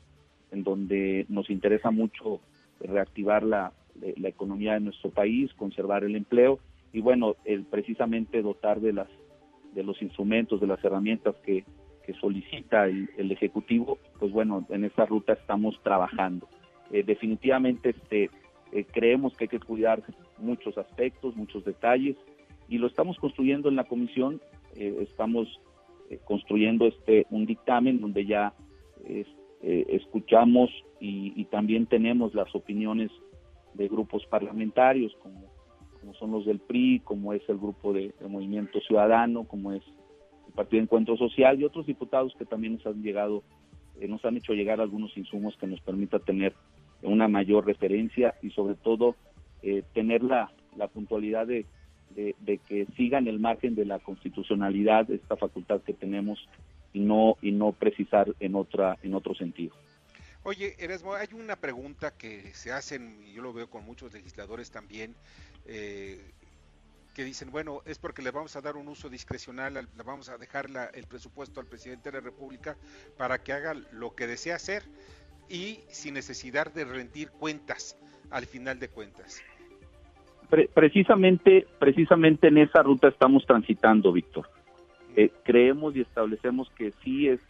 [0.51, 2.41] en donde nos interesa mucho
[2.81, 3.73] reactivar la,
[4.17, 6.59] la economía de nuestro país, conservar el empleo
[6.93, 9.09] y bueno, el precisamente dotar de las
[9.75, 11.65] de los instrumentos, de las herramientas que,
[12.21, 16.47] solicita el, ejecutivo, pues bueno, en esa ruta estamos trabajando.
[16.91, 18.29] Eh, definitivamente este
[18.71, 20.03] eh, creemos que hay que cuidar
[20.37, 22.17] muchos aspectos, muchos detalles
[22.69, 24.43] y lo estamos construyendo en la comisión.
[24.77, 25.49] Eh, estamos
[26.25, 28.53] construyendo este un dictamen donde ya
[29.63, 33.11] escuchamos y también tenemos las opiniones
[33.75, 35.51] de grupos parlamentarios como,
[36.19, 39.83] son los del PRI, como es el grupo de, Movimiento Ciudadano, como es
[40.47, 43.43] el Partido de Encuentro Social y otros diputados que también nos han llegado,
[44.01, 46.55] eh, nos han hecho llegar algunos insumos que nos permita tener
[47.03, 49.17] una mayor referencia y sobre todo
[49.63, 51.67] eh, tener la, la puntualidad de,
[52.15, 56.39] de, de, que sigan el margen de la constitucionalidad esta facultad que tenemos
[56.93, 59.75] y no y no precisar en otra en otro sentido.
[60.45, 64.73] Oye, Erasmo, hay una pregunta que se hacen, y yo lo veo con muchos legisladores
[64.73, 65.15] también,
[65.67, 66.21] eh,
[67.15, 70.39] que dicen, bueno, es porque le vamos a dar un uso discrecional, le vamos a
[70.39, 72.77] dejar el presupuesto al presidente de la República
[73.17, 74.83] para que haga lo que desea hacer
[75.49, 77.97] y sin necesidad de rendir cuentas
[78.31, 79.41] al final de cuentas.
[80.75, 84.51] precisamente, precisamente en esa ruta estamos transitando, Víctor.
[85.15, 87.41] Eh, creemos y establecemos que sí es,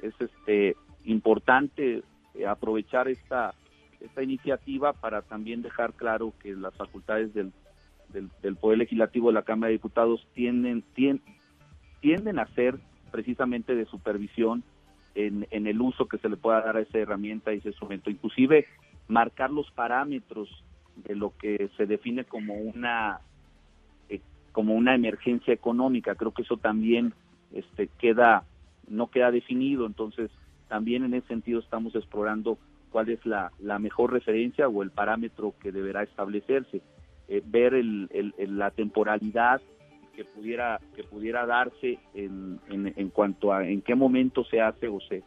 [0.00, 2.02] es este importante
[2.34, 3.54] eh, aprovechar esta
[4.04, 7.52] esta iniciativa para también dejar claro que las facultades del,
[8.42, 10.84] del, Poder Legislativo de la Cámara de Diputados tienden,
[12.00, 12.78] tienden, a ser
[13.10, 14.62] precisamente de supervisión
[15.14, 18.10] en, en, el uso que se le pueda dar a esa herramienta y ese instrumento.
[18.10, 18.66] Inclusive
[19.08, 20.48] marcar los parámetros
[20.96, 23.20] de lo que se define como una
[24.08, 24.20] eh,
[24.52, 26.14] como una emergencia económica.
[26.14, 27.14] Creo que eso también
[27.52, 28.44] este, queda
[28.88, 29.86] no queda definido.
[29.86, 30.30] Entonces
[30.68, 32.58] también en ese sentido estamos explorando
[32.90, 36.80] cuál es la, la mejor referencia o el parámetro que deberá establecerse,
[37.28, 39.60] eh, ver el, la temporalidad
[40.14, 45.00] que pudiera que pudiera darse en, en, cuanto a en qué momento se hace o
[45.00, 45.24] se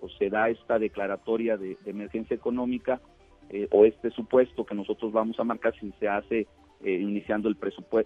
[0.00, 3.02] o se da esta declaratoria de, emergencia económica
[3.50, 6.46] eh, o este supuesto que nosotros vamos a marcar si se hace
[6.82, 7.58] eh, iniciando el,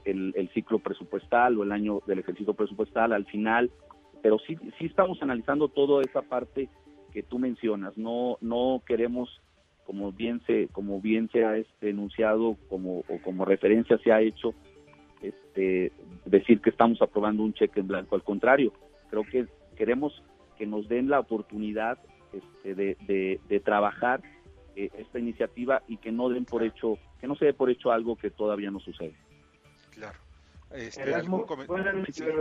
[0.04, 3.70] el, el ciclo presupuestal o el año del ejercicio presupuestal al final
[4.24, 6.70] pero sí sí estamos analizando toda esa parte
[7.12, 7.98] que tú mencionas.
[7.98, 9.28] No, no queremos,
[9.84, 14.22] como bien se, como bien se ha este, enunciado, como, o como referencia se ha
[14.22, 14.54] hecho,
[15.20, 15.92] este,
[16.24, 18.14] decir que estamos aprobando un cheque en blanco.
[18.14, 18.72] Al contrario,
[19.10, 20.22] creo que queremos
[20.56, 21.98] que nos den la oportunidad
[22.32, 22.96] este, de,
[23.46, 24.22] de, trabajar
[24.74, 27.92] eh, esta iniciativa y que no den por hecho, que no se dé por hecho
[27.92, 29.16] algo que todavía no sucede.
[29.90, 30.18] Claro.
[30.70, 31.02] Este,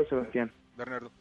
[0.08, 0.50] Sebastián.
[0.78, 1.12] Bernardo.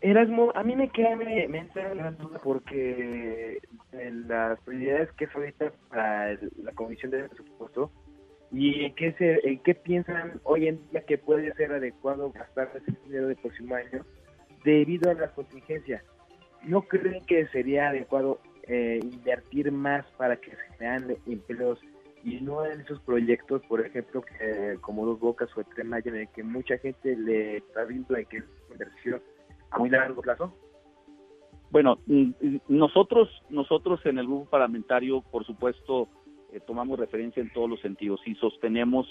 [0.00, 3.58] Erasmo, a mí me queda, me, me entra la duda porque
[3.92, 7.90] en las prioridades que es ahorita para la Comisión de Presupuesto
[8.52, 12.70] y en qué, se, en qué piensan hoy en día que puede ser adecuado gastar
[12.74, 14.04] ese dinero del próximo año
[14.64, 16.02] debido a la contingencia.
[16.62, 21.80] ¿No creen que sería adecuado eh, invertir más para que se crean empleos
[22.24, 26.28] y no en esos proyectos, por ejemplo, que como Dos Bocas o el Maya, en
[26.28, 29.22] que mucha gente le está viendo en que es inversión
[29.70, 30.52] a muy largo plazo?
[31.70, 32.30] Bueno, mm,
[32.68, 36.08] nosotros, nosotros en el grupo parlamentario, por supuesto,
[36.52, 39.06] eh, tomamos referencia en todos los sentidos y sostenemos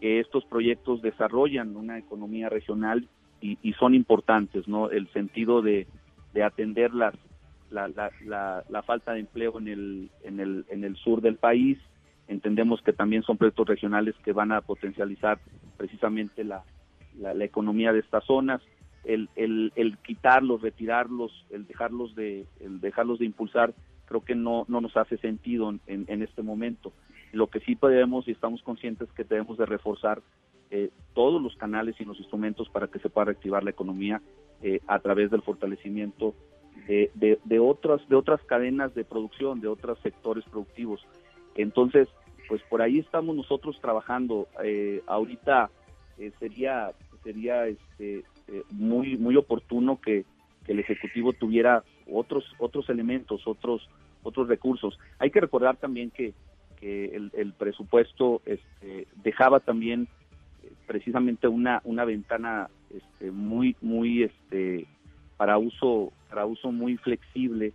[0.00, 3.06] que estos proyectos desarrollan una economía regional
[3.42, 4.90] y, son importantes, ¿no?
[4.90, 5.86] El sentido de,
[6.44, 7.14] atender las,
[7.70, 11.78] la, la, la, falta de empleo en el, en, el, en el sur del país.
[12.28, 15.38] Entendemos que también son proyectos regionales que van a potencializar
[15.78, 16.64] precisamente la,
[17.16, 18.60] la economía de estas zonas
[19.04, 23.74] el, el, el quitarlos, retirarlos, el dejarlos de, el dejarlos de impulsar,
[24.06, 26.92] creo que no, no nos hace sentido en, en este momento.
[27.32, 30.20] Lo que sí podemos y estamos conscientes que debemos de reforzar
[30.72, 34.22] eh, todos los canales y los instrumentos para que se pueda reactivar la economía
[34.62, 36.34] eh, a través del fortalecimiento
[36.86, 41.04] de, de, otras de otras cadenas de producción, de otros sectores productivos.
[41.54, 42.08] Entonces,
[42.48, 44.48] pues por ahí estamos nosotros trabajando.
[44.64, 45.70] Eh, ahorita
[46.38, 50.24] sería sería este eh, muy muy oportuno que,
[50.68, 51.82] el ejecutivo tuviera
[52.12, 53.88] otros otros elementos otros
[54.22, 54.96] otros recursos.
[55.18, 56.32] Hay que recordar también que,
[56.80, 60.06] el, presupuesto este, dejaba también
[60.62, 64.86] eh, precisamente una una ventana este, muy muy este
[65.36, 67.72] para uso para uso muy flexible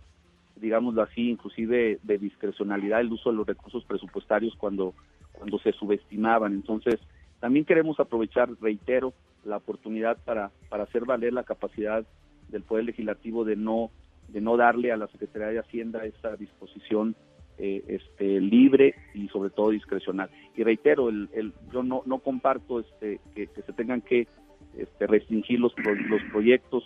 [0.56, 4.94] digámoslo así inclusive de discrecionalidad el uso de los recursos presupuestarios cuando
[5.36, 6.52] cuando se subestimaban.
[6.52, 6.98] Entonces
[7.40, 9.12] también queremos aprovechar reitero
[9.46, 12.04] la oportunidad para, para hacer valer la capacidad
[12.48, 13.90] del Poder Legislativo de no,
[14.28, 17.16] de no darle a la Secretaría de Hacienda esa disposición
[17.58, 20.30] eh, este, libre y sobre todo discrecional.
[20.56, 24.28] Y reitero, el, el, yo no, no comparto este, que, se tengan que
[24.76, 26.84] este, restringir los, los proyectos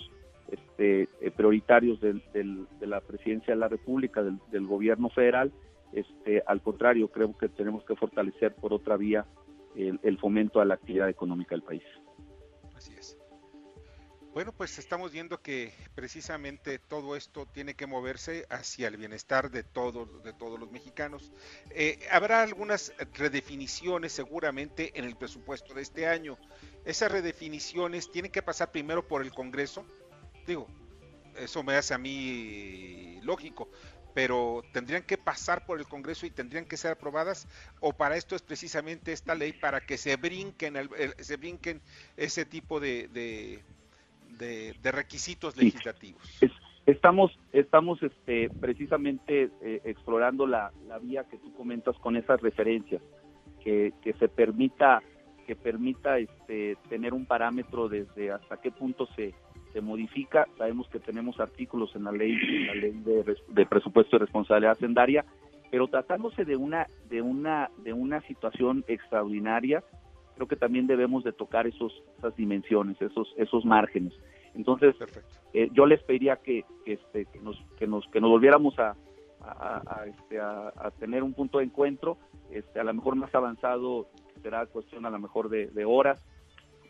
[0.48, 5.50] este, eh, prioritarios del, de la Presidencia de la República, del, del Gobierno federal.
[5.92, 9.26] Este, al contrario, creo que tenemos que fortalecer por otra vía
[9.76, 11.82] el fomento a la actividad económica del país.
[14.32, 19.64] Bueno, pues estamos viendo que precisamente todo esto tiene que moverse hacia el bienestar de
[19.64, 21.32] todos, de todos los mexicanos.
[21.70, 26.38] Eh, habrá algunas redefiniciones seguramente en el presupuesto de este año.
[26.84, 29.84] Esas redefiniciones tienen que pasar primero por el Congreso.
[30.46, 30.68] Digo,
[31.36, 33.68] eso me hace a mí lógico,
[34.14, 37.48] pero tendrían que pasar por el Congreso y tendrían que ser aprobadas
[37.80, 40.74] o para esto es precisamente esta ley para que se brinquen
[41.18, 41.80] se brinquen
[42.16, 43.08] ese tipo de
[44.40, 46.22] de, requisitos legislativos.
[46.86, 53.02] estamos estamos este, precisamente eh, explorando la, vía que tú comentas con esas referencias,
[53.62, 55.02] que, se permita
[55.46, 59.34] que permita este, tener un parámetro desde hasta qué punto se,
[59.72, 60.46] se modifica.
[60.58, 64.72] Sabemos que tenemos artículos en la ley, en la ley de, de presupuesto de responsabilidad
[64.72, 65.24] hacendaria,
[65.70, 69.82] pero tratándose de una, de una, de una situación extraordinaria,
[70.34, 74.12] creo que también debemos de tocar esos, esas dimensiones, esos, esos márgenes.
[74.54, 74.96] Entonces,
[75.52, 78.96] eh, yo les pediría que, que, este, que, nos, que, nos, que nos volviéramos a,
[79.42, 82.18] a, este, a, tener un punto de encuentro,
[82.50, 84.08] este, a lo mejor más avanzado
[84.42, 86.24] será cuestión a lo mejor de, de horas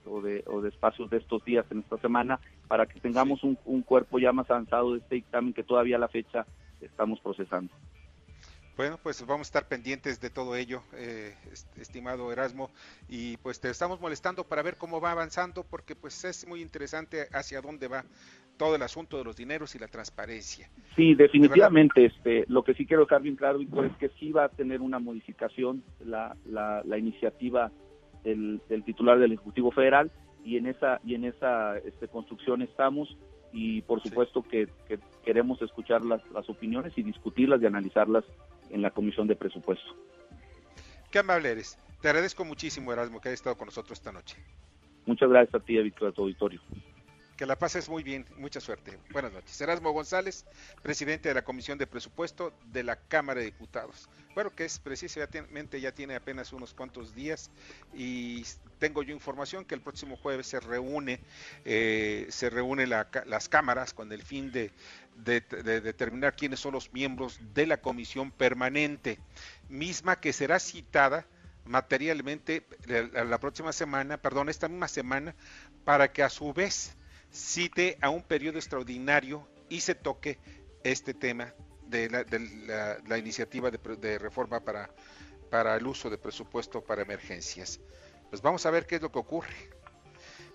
[0.07, 2.41] o de, o de espacios de estos días en esta semana,
[2.71, 5.99] para que tengamos un, un cuerpo ya más avanzado de este dictamen que todavía a
[5.99, 6.47] la fecha
[6.81, 7.75] estamos procesando.
[8.77, 11.35] Bueno, pues vamos a estar pendientes de todo ello, eh,
[11.77, 12.71] estimado Erasmo,
[13.09, 17.27] y pues te estamos molestando para ver cómo va avanzando, porque pues es muy interesante
[17.33, 18.05] hacia dónde va
[18.57, 20.71] todo el asunto de los dineros y la transparencia.
[20.95, 22.05] Sí, definitivamente.
[22.05, 24.81] este, lo que sí quiero dejar bien claro, Víctor, es que sí va a tener
[24.81, 27.73] una modificación la, la, la iniciativa
[28.23, 30.13] del, del, titular del Ejecutivo Federal
[30.45, 33.17] y en esa y en esa este, construcción estamos
[33.53, 38.25] y por supuesto que, que, queremos escuchar las, las opiniones y discutirlas y analizarlas
[38.71, 39.97] en la Comisión de Presupuesto.
[41.11, 41.77] Qué amable eres.
[42.01, 44.37] Te agradezco muchísimo, Erasmo, que hayas estado con nosotros esta noche.
[45.07, 46.61] Muchas gracias a ti, Víctor, a tu auditorio.
[47.41, 48.99] Que la pases muy bien, mucha suerte.
[49.13, 49.59] Buenas noches.
[49.63, 50.45] Erasmo González,
[50.83, 54.11] presidente de la Comisión de Presupuesto de la Cámara de Diputados.
[54.35, 57.51] Bueno, que es precisamente ya tiene apenas unos cuantos días
[57.95, 58.45] y
[58.79, 61.21] tengo yo información que el próximo jueves se reúne,
[61.65, 64.71] eh, se reúne las cámaras con el fin de,
[65.17, 69.19] determinar quiénes son los miembros de la comisión permanente,
[69.71, 71.25] misma que será citada
[71.65, 75.35] materialmente la, la próxima semana, perdón, esta misma semana,
[75.87, 76.99] para que a su vez
[77.31, 80.39] cite a un periodo extraordinario y se toque
[80.83, 81.55] este tema
[81.87, 82.09] de
[83.07, 84.91] la, iniciativa de, reforma para,
[85.51, 87.81] para el uso de presupuesto para emergencias.
[88.29, 89.71] Pues vamos a ver qué es lo que ocurre.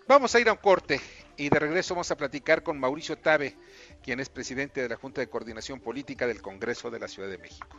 [0.08, 1.02] Vamos a ir a un corte
[1.36, 3.56] y de regreso vamos a platicar con Mauricio Tabe,
[4.04, 7.38] quien es presidente de la Junta de Coordinación Política del Congreso de la Ciudad de
[7.38, 7.78] México.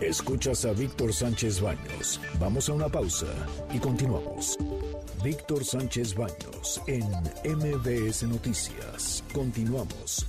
[0.00, 2.18] Escuchas a Víctor Sánchez Baños.
[2.38, 3.26] Vamos a una pausa
[3.70, 4.56] y continuamos.
[5.22, 7.04] Víctor Sánchez Baños en
[7.44, 9.22] MBS Noticias.
[9.34, 10.26] Continuamos.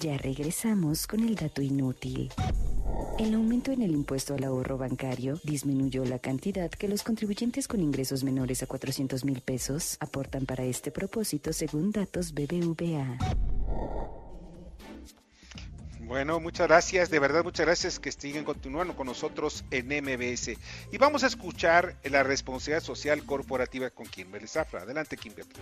[0.00, 2.30] Ya regresamos con el dato inútil.
[3.18, 7.80] El aumento en el impuesto al ahorro bancario disminuyó la cantidad que los contribuyentes con
[7.80, 13.16] ingresos menores a 400 mil pesos aportan para este propósito según datos BBVA.
[16.06, 20.56] Bueno, muchas gracias, de verdad muchas gracias que siguen continuando con nosotros en MBS.
[20.92, 24.82] Y vamos a escuchar la responsabilidad social corporativa con Kimberly Zafra.
[24.82, 25.52] Adelante, Kimberly.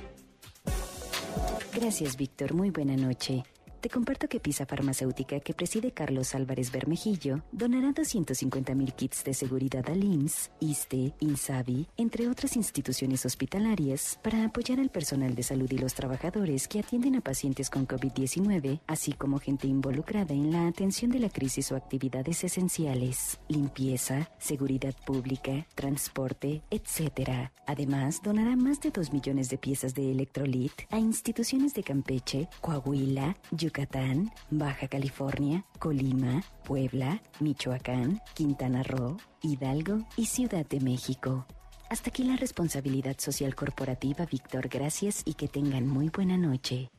[1.74, 2.54] Gracias, Víctor.
[2.54, 3.44] Muy buena noche.
[3.82, 9.34] Te comparto que Pisa Farmacéutica, que preside Carlos Álvarez Bermejillo, donará 250 mil kits de
[9.34, 15.68] seguridad al IMSS, ISTE, INSABI, entre otras instituciones hospitalarias, para apoyar al personal de salud
[15.68, 20.68] y los trabajadores que atienden a pacientes con COVID-19, así como gente involucrada en la
[20.68, 27.50] atención de la crisis o actividades esenciales, limpieza, seguridad pública, transporte, etc.
[27.66, 33.36] Además, donará más de 2 millones de piezas de electrolit a instituciones de Campeche, Coahuila,
[33.50, 41.46] Yucatán, Yucatán, Baja California, Colima, Puebla, Michoacán, Quintana Roo, Hidalgo y Ciudad de México.
[41.88, 44.68] Hasta aquí la responsabilidad social corporativa, Víctor.
[44.68, 46.90] Gracias y que tengan muy buena noche.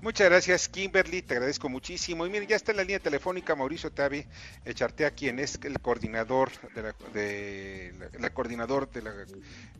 [0.00, 2.26] Muchas gracias, Kimberly, te agradezco muchísimo.
[2.26, 4.26] Y miren, ya está en la línea telefónica Mauricio Tavi
[4.66, 9.12] a quien es el coordinador de la, de coordinador de la,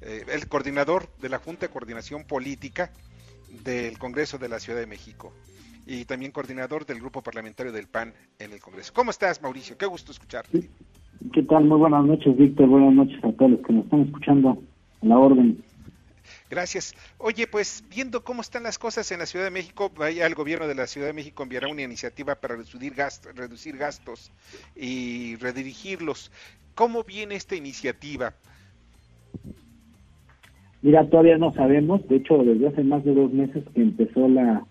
[0.03, 2.93] eh, el coordinador de la Junta de Coordinación Política
[3.65, 5.33] del Congreso de la Ciudad de México
[5.87, 8.93] y también coordinador del grupo parlamentario del PAN en el Congreso.
[8.95, 9.77] ¿Cómo estás, Mauricio?
[9.77, 10.69] Qué gusto escucharte.
[11.33, 11.65] ¿Qué tal?
[11.65, 12.69] Muy buenas noches, Víctor.
[12.69, 14.51] Buenas noches a todos los que nos están escuchando
[15.03, 15.63] a la orden.
[16.51, 16.95] Gracias.
[17.19, 20.67] Oye, pues viendo cómo están las cosas en la Ciudad de México, vaya el gobierno
[20.67, 24.31] de la Ciudad de México enviará una iniciativa para reducir, gastos, reducir gastos
[24.77, 26.31] y redirigirlos.
[26.75, 28.35] ¿Cómo viene esta iniciativa?
[30.83, 32.07] Mira, todavía no sabemos.
[32.09, 34.65] De hecho, desde hace más de dos meses que empezó la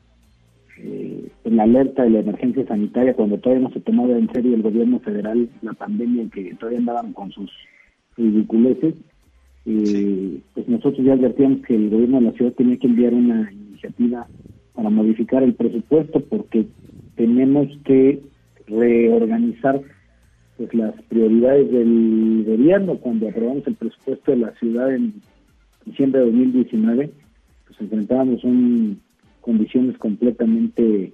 [0.78, 4.56] eh, en la alerta de la emergencia sanitaria, cuando todavía no se tomaba en serio
[4.56, 7.52] el gobierno federal la pandemia, que todavía andaban con sus
[8.18, 8.96] ridiculeces,
[9.66, 13.52] eh, pues nosotros ya advertíamos que el gobierno de la ciudad tenía que enviar una
[13.52, 14.28] iniciativa
[14.74, 16.68] para modificar el presupuesto, porque
[17.16, 18.22] tenemos que
[18.68, 19.82] reorganizar
[20.58, 22.98] pues las prioridades del gobierno.
[22.98, 25.14] Cuando aprobamos el presupuesto de la ciudad en
[25.86, 27.12] diciembre de 2019
[27.74, 29.02] pues enfrentábamos un
[29.44, 31.14] condiciones completamente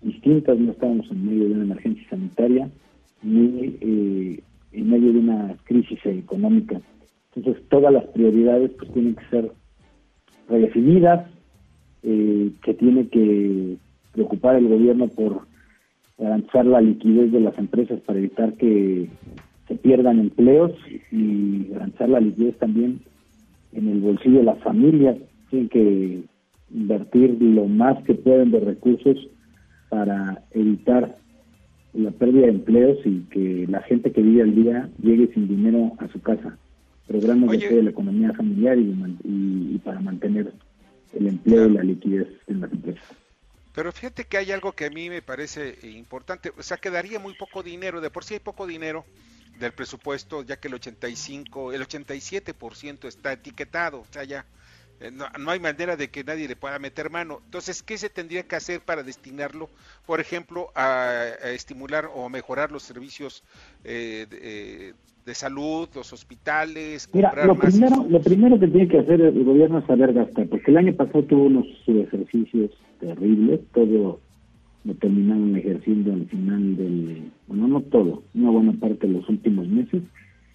[0.00, 2.70] distintas, no estábamos en medio de una emergencia sanitaria,
[3.22, 4.40] ni eh,
[4.72, 6.80] en medio de una crisis económica.
[7.34, 9.50] Entonces todas las prioridades pues tienen que ser
[10.48, 11.28] redefinidas,
[12.04, 13.76] eh, que tiene que
[14.12, 15.46] preocupar el gobierno por
[16.16, 19.08] garantizar la liquidez de las empresas para evitar que
[19.66, 20.72] se pierdan empleos
[21.10, 23.00] y garantizar la liquidez también
[23.72, 25.16] en el bolsillo de las familias.
[25.50, 26.22] Tienen que
[26.70, 29.28] invertir lo más que pueden de recursos
[29.88, 31.16] para evitar
[31.92, 35.92] la pérdida de empleos y que la gente que vive al día llegue sin dinero
[35.98, 36.58] a su casa.
[37.06, 38.94] Programas de apoyo de la economía familiar y,
[39.24, 40.52] y, para mantener
[41.12, 43.04] el empleo y la liquidez en las empresas.
[43.74, 47.34] Pero fíjate que hay algo que a mí me parece importante, o sea, quedaría muy
[47.34, 49.04] poco dinero, de por sí hay poco dinero
[49.58, 54.46] del presupuesto, ya que el 85, el 87% está etiquetado, o sea, ya
[55.04, 57.40] eh, no, hay manera de que nadie le pueda meter mano.
[57.44, 59.68] Entonces, ¿qué se tendría que hacer para destinarlo,
[60.06, 63.44] por ejemplo, a, estimular o mejorar los servicios
[63.84, 64.92] eh, eh,
[65.26, 67.10] de, salud, los hospitales?
[67.12, 70.70] Mira, lo primero, lo primero que tiene que hacer el gobierno es saber gastar, porque
[70.70, 74.20] el año pasado tuvo unos ejercicios terribles, todo
[74.84, 79.66] lo terminaron ejerciendo al final del, bueno, no todo, una buena parte de los últimos
[79.68, 80.02] meses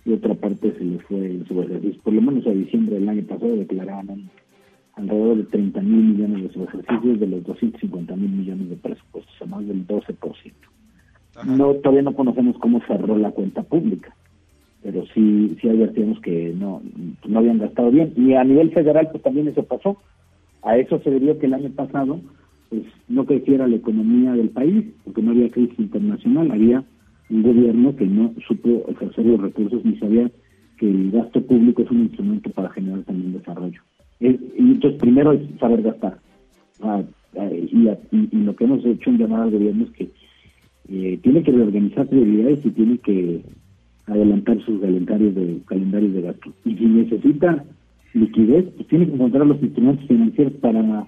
[0.10, 2.01] y otra parte se le fue en su ejercicio.
[2.01, 4.30] Por lo menos a diciembre del año pasado declaraban
[4.95, 9.45] alrededor de 30 mil millones de subejercicios de los 250 mil millones de presupuestos, a
[9.45, 10.53] más del 12%.
[11.45, 14.14] No, todavía no conocemos cómo cerró la cuenta pública,
[14.84, 16.82] pero sí, sí advertimos que no,
[17.28, 18.14] no habían gastado bien.
[18.18, 19.97] Y a nivel federal, pues también eso pasó.
[20.64, 22.20] A eso se debió que el año pasado
[22.70, 26.84] pues no creciera la economía del país, porque no había crisis internacional, había
[27.30, 30.30] un gobierno que no supo ejercer los recursos ni sabía
[30.78, 33.82] que el gasto público es un instrumento para generar también desarrollo.
[34.20, 34.28] y
[34.58, 36.18] entonces primero es saber gastar.
[36.82, 37.04] Ah,
[37.38, 37.90] ah, y,
[38.32, 40.10] lo que hemos hecho en llamada al gobierno es que
[40.90, 43.42] eh, tiene que reorganizar prioridades y tiene que
[44.08, 46.54] adelantar sus calendarios de calendarios de gasto.
[46.66, 47.64] Y si necesita
[48.14, 51.08] liquidez, pues tiene que encontrar los instrumentos financieros para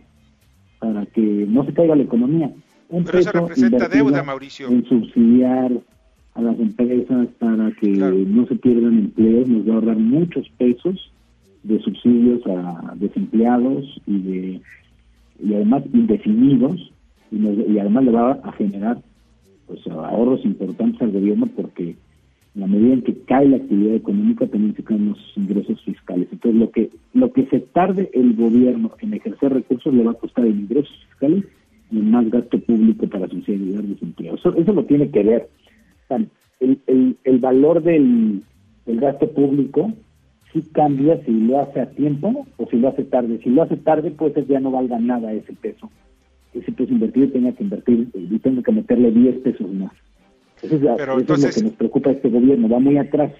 [0.79, 2.51] para que no se caiga la economía.
[2.89, 4.67] Un Pero eso representa deuda, Mauricio.
[4.67, 5.71] En subsidiar
[6.33, 11.11] a las empresas para que no se pierdan empleos, nos va a ahorrar muchos pesos
[11.63, 14.61] de subsidios a desempleados y de
[15.43, 16.91] y además indefinidos
[17.31, 19.01] y, además le va a generar
[19.67, 21.95] pues ahorros importantes al gobierno porque
[22.53, 26.27] en la medida en que cae la actividad económica también se caen los ingresos fiscales.
[26.31, 30.15] Entonces lo que lo que se tarde el gobierno en ejercer recursos le va a
[30.15, 31.45] costar en ingresos fiscales
[31.91, 34.35] y en más gasto público para subsidiar desempleo.
[34.35, 35.49] Eso, eso lo tiene que ver.
[36.15, 38.43] El, el, el valor del,
[38.85, 39.93] del gasto público
[40.53, 43.39] sí cambia si lo hace a tiempo o si lo hace tarde.
[43.43, 45.89] Si lo hace tarde, pues ya no valga nada ese peso.
[46.53, 49.91] Ese peso invertido tenga que invertir y tenga que meterle 10 pesos más.
[50.61, 53.31] Eso es, lo que nos preocupa a este gobierno, va muy atrás.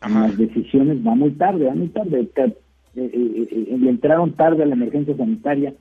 [0.00, 2.28] Las decisiones va muy tarde, va muy tarde.
[2.40, 2.50] Eh,
[2.94, 5.74] eh, eh, le entraron tarde a la emergencia sanitaria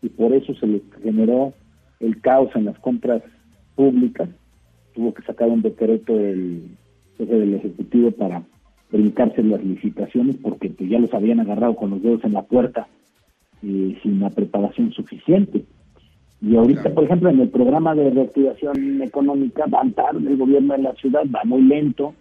[0.00, 1.54] y por eso se le generó
[2.00, 3.22] el caos en las compras
[3.74, 4.28] públicas.
[4.94, 6.62] Tuvo que sacar un decreto del
[7.18, 8.42] jefe del Ejecutivo para
[8.90, 12.86] brincarse las licitaciones porque pues, ya los habían agarrado con los dedos en la puerta
[13.62, 15.64] sin la preparación suficiente.
[16.40, 20.82] Y ahorita, por ejemplo, en el programa de reactivación económica van tarde, el gobierno de
[20.82, 22.14] la ciudad va muy lento.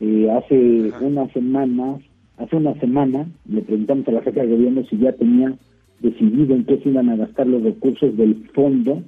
[0.00, 1.96] Eh, hace una semana,
[2.36, 5.54] hace una semana le preguntamos a la jefa de gobierno si ya tenía
[6.00, 9.02] decidido en qué se iban a gastar los recursos del fondo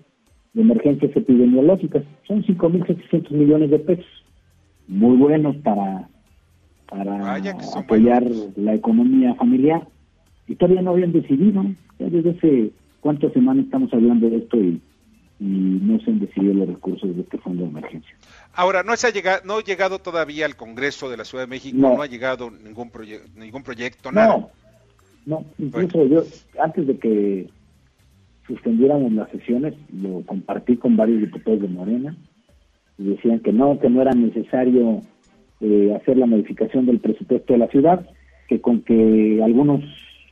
[0.56, 2.02] de emergencias epidemiológicas.
[2.26, 4.24] Son 5.700 millones de pesos.
[4.88, 6.08] Muy buenos para,
[6.88, 7.36] para
[7.76, 8.24] apoyar
[8.56, 9.86] la economía familiar.
[10.48, 11.62] Y todavía no habían decidido.
[11.98, 14.80] Ya desde hace cuántas semanas estamos hablando de esto y,
[15.38, 18.16] no se han decidido los recursos de este fondo de emergencia.
[18.54, 21.48] Ahora, no, se ha llegado, no ha llegado todavía al Congreso de la Ciudad de
[21.48, 24.48] México, no, ha llegado ningún, proyecto ningún proyecto, nada.
[25.26, 26.24] No, incluso yo,
[26.58, 27.50] antes de que
[28.46, 32.16] suspendiéramos las sesiones, lo compartí con varios diputados de Morena,
[32.98, 35.00] y decían que no, que no era necesario
[35.60, 38.08] eh, hacer la modificación del presupuesto de la ciudad,
[38.48, 39.82] que con que algunos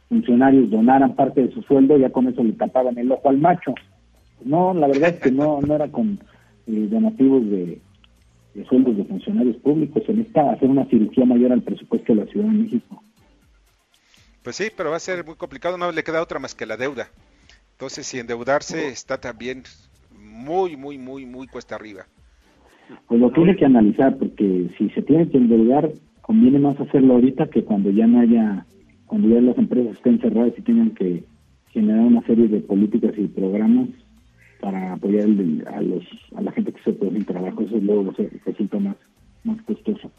[0.09, 3.75] funcionarios donaran parte de su sueldo, ya con eso le tapaban el ojo al macho.
[4.45, 6.21] No, la verdad es que no, no era con
[6.67, 7.81] eh, donativos de,
[8.69, 12.47] sueldos de funcionarios públicos, se necesita hacer una cirugía mayor al presupuesto de la Ciudad
[12.47, 13.03] de México.
[14.43, 16.77] Pues sí, pero va a ser muy complicado, no le queda otra más que la
[16.77, 17.09] deuda.
[17.75, 19.65] Entonces, si endeudarse está también
[20.17, 22.07] muy, muy, muy, muy cuesta arriba.
[23.09, 27.49] Pues lo tiene que analizar, porque si se tiene que endeudar, conviene más hacerlo ahorita
[27.49, 28.65] que cuando ya no haya
[29.07, 31.25] cuando ya las empresas estén cerradas y tengan que
[31.71, 33.89] generar una serie de políticas y programas
[34.61, 36.05] para apoyar a los
[36.37, 38.97] a la gente que se puede sin trabajo eso es luego los más
[39.45, 40.11] más costoso.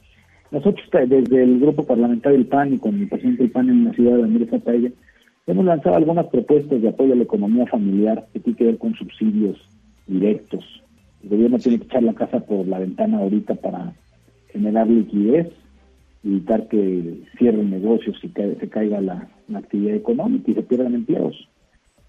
[0.51, 3.93] Nosotros desde el grupo parlamentario del PAN y con el presidente del PAN en la
[3.93, 4.91] ciudad de Andrés Zapaya,
[5.47, 8.95] hemos lanzado algunas propuestas de apoyo a la economía familiar que tiene que ver con
[8.95, 9.57] subsidios
[10.07, 10.63] directos.
[11.23, 13.93] El gobierno tiene que echar la casa por la ventana ahorita para
[14.49, 15.51] generar liquidez,
[16.23, 21.47] evitar que cierren negocios y que se caiga la, actividad económica y se pierdan empleos.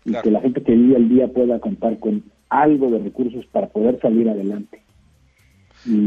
[0.04, 3.68] Y que la gente que vive al día pueda contar con algo de recursos para
[3.68, 4.80] poder salir adelante.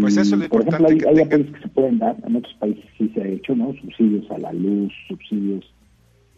[0.02, 2.86] pues eso es por ejemplo, hay, hay apoyos que se pueden dar, en otros países
[2.98, 3.74] sí se ha hecho, ¿no?
[3.74, 5.66] Subsidios a la luz, subsidios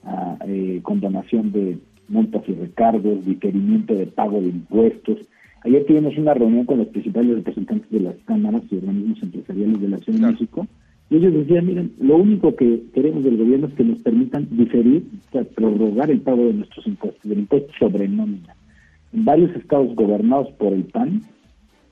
[0.03, 1.77] a eh, condonación de
[2.07, 5.19] multas y recargos, diferimiento de pago de impuestos.
[5.63, 9.87] Ayer tuvimos una reunión con los principales representantes de las cámaras y organismos empresariales de
[9.87, 10.67] la Ciudad de México
[11.11, 15.03] y ellos decían, miren, lo único que queremos del gobierno es que nos permitan diferir,
[15.27, 18.55] o sea, prorrogar el pago de nuestros impuestos, del impuesto sobre nómina.
[19.11, 21.21] En varios estados gobernados por el PAN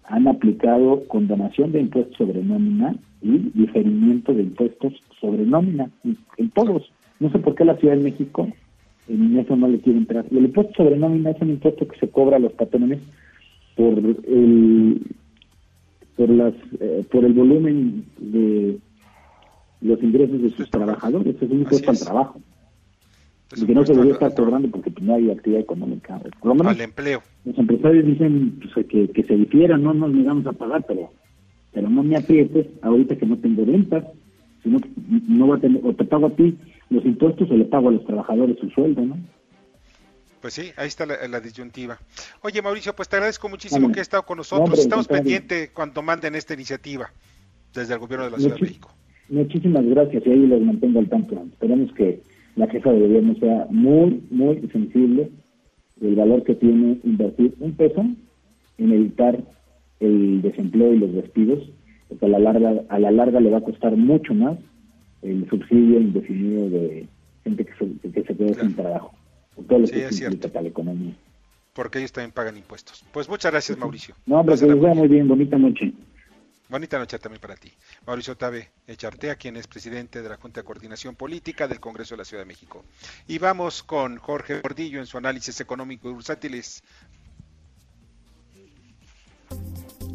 [0.06, 5.90] han aplicado condonación de impuestos sobre nómina y diferimiento de impuestos sobre nómina,
[6.38, 6.90] en todos.
[7.20, 8.48] No sé por qué la Ciudad de México
[9.10, 10.26] en eso no le quiere entrar.
[10.30, 13.00] el impuesto sobre nómina es un impuesto que se cobra a los patrones
[13.76, 15.02] por el
[16.16, 18.78] por las eh, por el volumen de
[19.82, 22.40] los ingresos de sus trabajadores, es un impuesto al trabajo.
[23.56, 26.20] y que no se debería estar cobrando porque no hay actividad económica.
[26.20, 27.24] Por lo menos, al empleo.
[27.46, 31.10] Los empresarios dicen pues, que, que se difiera, no nos negamos a pagar, pero
[31.72, 34.04] pero no me aprietes ahorita que no tengo ventas,
[34.64, 34.80] sino
[35.28, 36.58] no va a tener, o te pago a ti
[36.90, 39.18] los impuestos o le pago a los trabajadores su sueldo, ¿no?
[40.42, 42.00] Pues sí, ahí está la, disyuntiva.
[42.42, 44.80] Oye, Mauricio, pues te agradezco muchísimo que has estado con nosotros.
[44.80, 47.12] Estamos pendientes cuando manden esta iniciativa
[47.74, 48.90] desde el gobierno de la Ciudad de México.
[49.28, 51.36] Muchísimas gracias y ahí los mantengo al tanto.
[51.52, 52.22] Esperemos que
[52.56, 55.30] la jefa de gobierno sea muy, muy sensible
[55.98, 58.06] del valor que tiene invertir un peso
[58.78, 59.44] en evitar
[60.00, 61.60] el desempleo y los despidos,
[62.08, 64.58] porque a la larga, a la larga le va a costar mucho más
[65.22, 67.08] el subsidio indefinido de
[67.44, 69.14] gente que se, que se queda sin trabajo,
[69.68, 71.16] todo lo que implica para la economía.
[71.74, 73.06] Porque ellos también pagan impuestos.
[73.12, 74.16] Pues muchas gracias, Mauricio.
[74.26, 75.94] No, hombre, que les vaya muy bien, bonita noche.
[76.70, 77.72] Bonita noche también para ti.
[78.06, 82.20] Mauricio Tabe Echartea, quien es presidente de la Junta de Coordinación Política del Congreso de
[82.20, 82.86] la Ciudad de México.
[83.28, 86.84] Y vamos con Jorge Gordillo en su análisis económico y bursátiles.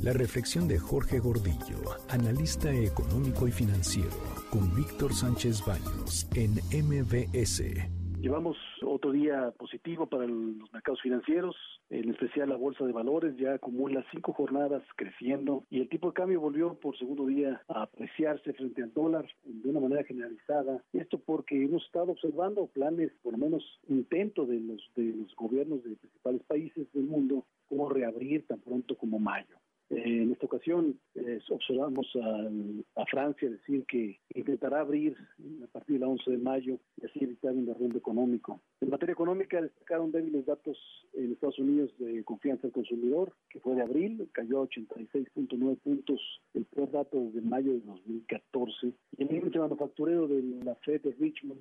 [0.05, 1.81] La reflexión de Jorge Gordillo,
[2.11, 4.11] analista económico y financiero,
[4.51, 7.63] con Víctor Sánchez Baños en MBS.
[8.21, 11.57] Llevamos otro día positivo para los mercados financieros,
[11.89, 16.13] en especial la bolsa de valores ya acumula cinco jornadas creciendo y el tipo de
[16.13, 20.83] cambio volvió por segundo día a apreciarse frente al dólar de una manera generalizada.
[20.93, 25.83] Esto porque hemos estado observando planes, por lo menos intento de los de los gobiernos
[25.83, 29.57] de principales países del mundo, como reabrir tan pronto como mayo.
[29.91, 35.17] Eh, en esta ocasión eh, observamos a, Francia decir que intentará abrir
[35.63, 38.61] a partir del 11 de mayo y así evitar un derrumbe económico.
[38.81, 40.79] En materia económica destacaron débiles datos
[41.13, 46.21] en Estados Unidos de confianza del consumidor, que fue de abril, cayó a 86.9 puntos,
[46.55, 48.93] el peor dato desde mayo de 2014.
[49.17, 51.61] Y el índice manufacturero de la Fed de Richmond,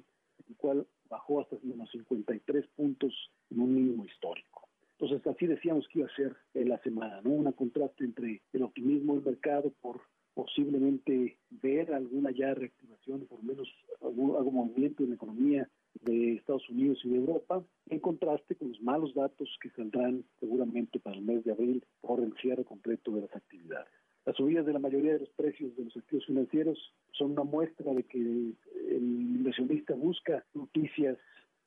[0.50, 3.14] el cual bajó hasta menos 53 puntos
[3.52, 4.62] en un mínimo histórico.
[5.04, 7.32] Entonces, así decíamos que iba a ser en la semana, ¿no?
[7.32, 9.99] Un contraste entre el optimismo del mercado por
[10.34, 13.68] posiblemente ver alguna ya reactivación, por lo menos
[14.01, 15.70] algún, algún, movimiento en la economía
[16.06, 21.01] de Estados Unidos y de Europa, en contraste con los malos datos que saldrán seguramente
[21.01, 23.91] para el mes de abril por el cierre completo de las actividades.
[24.26, 27.93] Las subidas de la mayoría de los precios de los activos financieros son una muestra
[27.93, 28.56] de que el
[29.01, 31.18] inversionista busca noticias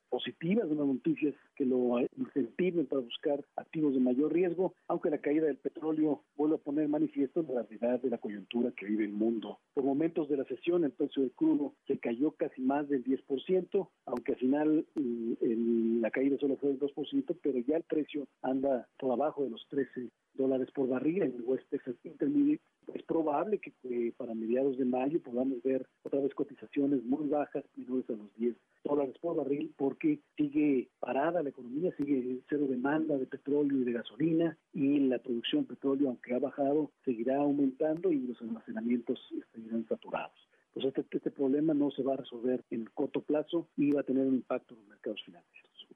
[0.09, 5.47] positivas, unas noticias que lo incentiven para buscar activos de mayor riesgo, aunque la caída
[5.47, 9.59] del petróleo vuelve a poner manifiesto la realidad de la coyuntura que vive el mundo.
[9.73, 13.89] Por momentos de la sesión, el precio del crudo se cayó casi más del 10%,
[14.05, 18.87] aunque al final mm, la caída solo fue del 2%, pero ya el precio anda
[18.97, 22.61] por abajo de los 13 dólares por barril en el West Texas Intermediate.
[22.93, 23.73] Es probable que
[24.17, 28.55] para mediados de mayo podamos ver otra vez cotizaciones muy bajas, menores a los 10
[28.83, 33.91] dólares por barril, porque sigue parada la economía, sigue cero demanda de petróleo y de
[33.91, 39.19] gasolina, y la producción de petróleo, aunque ha bajado, seguirá aumentando y los almacenamientos
[39.53, 40.37] seguirán saturados.
[40.73, 44.03] Pues este, este problema no se va a resolver en corto plazo y va a
[44.03, 45.87] tener un impacto en los mercados financieros.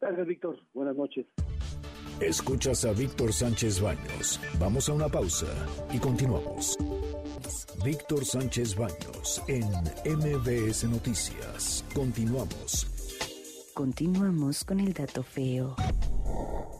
[0.00, 0.60] Gracias, Víctor.
[0.74, 1.26] Buenas noches.
[2.20, 4.40] Escuchas a Víctor Sánchez Baños.
[4.58, 5.46] Vamos a una pausa
[5.92, 6.76] y continuamos.
[7.84, 9.64] Víctor Sánchez Baños en
[10.04, 11.84] MBS Noticias.
[11.94, 12.97] Continuamos.
[13.78, 15.76] Continuamos con el dato feo.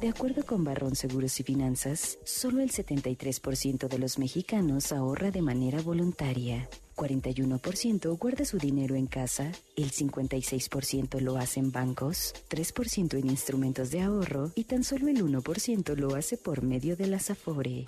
[0.00, 5.40] De acuerdo con Barrón Seguros y Finanzas, solo el 73% de los mexicanos ahorra de
[5.40, 6.68] manera voluntaria.
[6.96, 13.92] 41% guarda su dinero en casa, el 56% lo hace en bancos, 3% en instrumentos
[13.92, 17.84] de ahorro y tan solo el 1% lo hace por medio de las Afore.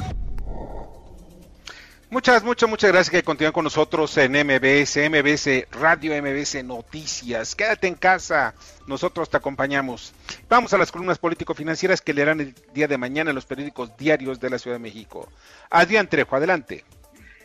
[2.10, 7.54] Muchas, muchas, muchas gracias que continúan con nosotros en MBS, MBS Radio, MBS Noticias.
[7.54, 8.52] Quédate en casa,
[8.88, 10.12] nosotros te acompañamos.
[10.48, 14.40] Vamos a las columnas político-financieras que leerán el día de mañana en los periódicos diarios
[14.40, 15.28] de la Ciudad de México.
[15.70, 16.84] Adrián Trejo, adelante.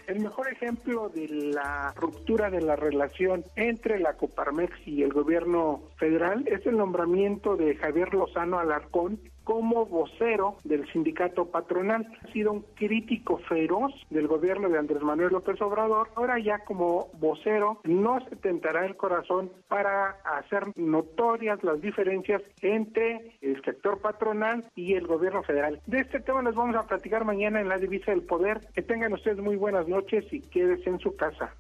[0.08, 5.84] El mejor ejemplo de la ruptura de la relación entre la Coparmex y el gobierno
[5.98, 12.06] federal es el nombramiento de Javier Lozano Alarcón como vocero del sindicato patronal.
[12.22, 16.10] Ha sido un crítico feroz del gobierno de Andrés Manuel López Obrador.
[16.16, 23.38] Ahora ya como vocero no se tentará el corazón para hacer notorias las diferencias entre
[23.42, 25.80] el sector patronal y el gobierno federal.
[25.86, 28.60] De este tema les vamos a platicar mañana en la divisa del poder.
[28.74, 31.54] Que tengan ustedes muy buenas noches y quédese en su casa.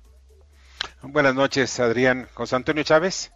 [1.03, 2.27] Buenas noches, Adrián.
[2.33, 3.31] José Antonio Chávez.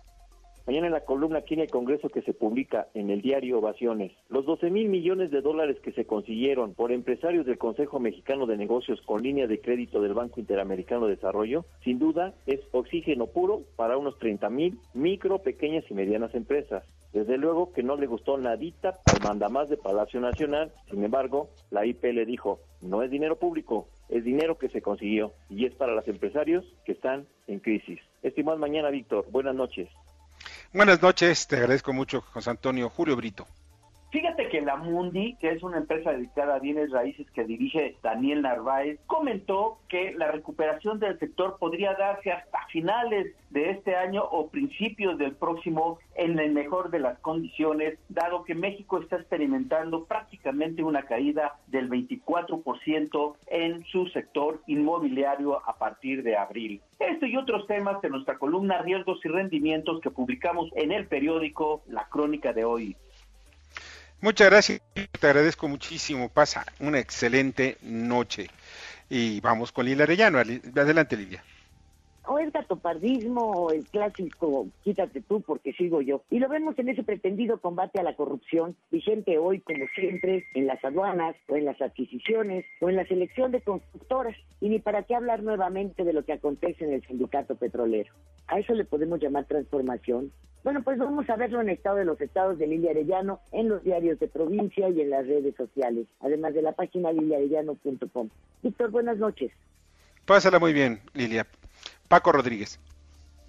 [0.69, 4.11] Mañana en la columna aquí en el Congreso que se publica en el diario Ovaciones,
[4.27, 8.55] los 12 mil millones de dólares que se consiguieron por empresarios del Consejo Mexicano de
[8.55, 13.63] Negocios con línea de crédito del Banco Interamericano de Desarrollo, sin duda es oxígeno puro
[13.77, 16.83] para unos 30 mil micro, pequeñas y medianas empresas.
[17.13, 21.87] Desde luego que no le gustó nadita al mandamás de Palacio Nacional, sin embargo, la
[21.87, 25.95] IP le dijo, no es dinero público, es dinero que se consiguió y es para
[25.95, 27.99] los empresarios que están en crisis.
[28.21, 29.89] Estimado mañana, Víctor, buenas noches.
[30.71, 33.47] Buenas noches, te agradezco mucho, José Antonio Julio Brito.
[34.11, 38.41] Fíjate que la Mundi, que es una empresa dedicada a bienes raíces que dirige Daniel
[38.41, 44.49] Narváez, comentó que la recuperación del sector podría darse hasta finales de este año o
[44.49, 50.83] principios del próximo en el mejor de las condiciones, dado que México está experimentando prácticamente
[50.83, 56.81] una caída del 24% en su sector inmobiliario a partir de abril.
[56.97, 61.83] Esto y otros temas de nuestra columna Riesgos y Rendimientos que publicamos en el periódico
[61.87, 62.95] La Crónica de hoy.
[64.21, 66.29] Muchas gracias, te agradezco muchísimo.
[66.29, 68.49] Pasa una excelente noche.
[69.09, 70.39] Y vamos con Lilia Arellano.
[70.39, 71.43] Adelante, Lilia
[72.29, 76.21] o es gatopardismo o el clásico quítate tú porque sigo yo.
[76.29, 80.67] Y lo vemos en ese pretendido combate a la corrupción vigente hoy, como siempre, en
[80.67, 84.35] las aduanas o en las adquisiciones o en la selección de constructoras.
[84.61, 88.13] Y ni para qué hablar nuevamente de lo que acontece en el sindicato petrolero.
[88.47, 90.31] ¿A eso le podemos llamar transformación?
[90.63, 93.83] Bueno, pues vamos a verlo en Estado de los Estados de Lilia Arellano, en los
[93.83, 98.29] diarios de provincia y en las redes sociales, además de la página liliarellano.com.
[98.61, 99.51] Víctor, buenas noches.
[100.25, 101.47] Pásala muy bien, Lilia.
[102.09, 102.79] Paco Rodríguez.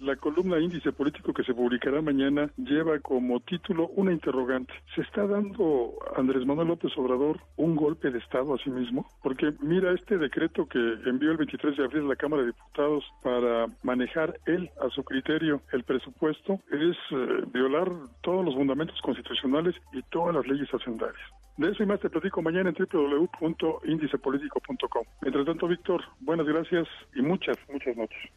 [0.01, 4.73] La columna índice político que se publicará mañana lleva como título una interrogante.
[4.95, 9.09] ¿Se está dando Andrés Manuel López Obrador un golpe de Estado a sí mismo?
[9.23, 13.03] Porque mira este decreto que envió el 23 de abril a la Cámara de Diputados
[13.23, 17.91] para manejar él a su criterio el presupuesto es eh, violar
[18.21, 21.21] todos los fundamentos constitucionales y todas las leyes hacendarias.
[21.57, 25.03] De eso y más te platico mañana en www.indicepolitico.com.
[25.21, 28.31] Mientras tanto, Víctor, buenas gracias y muchas, muchas noches.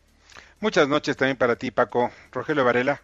[0.60, 2.10] Muchas noches también para ti, Paco.
[2.32, 3.00] Rogelio Varela.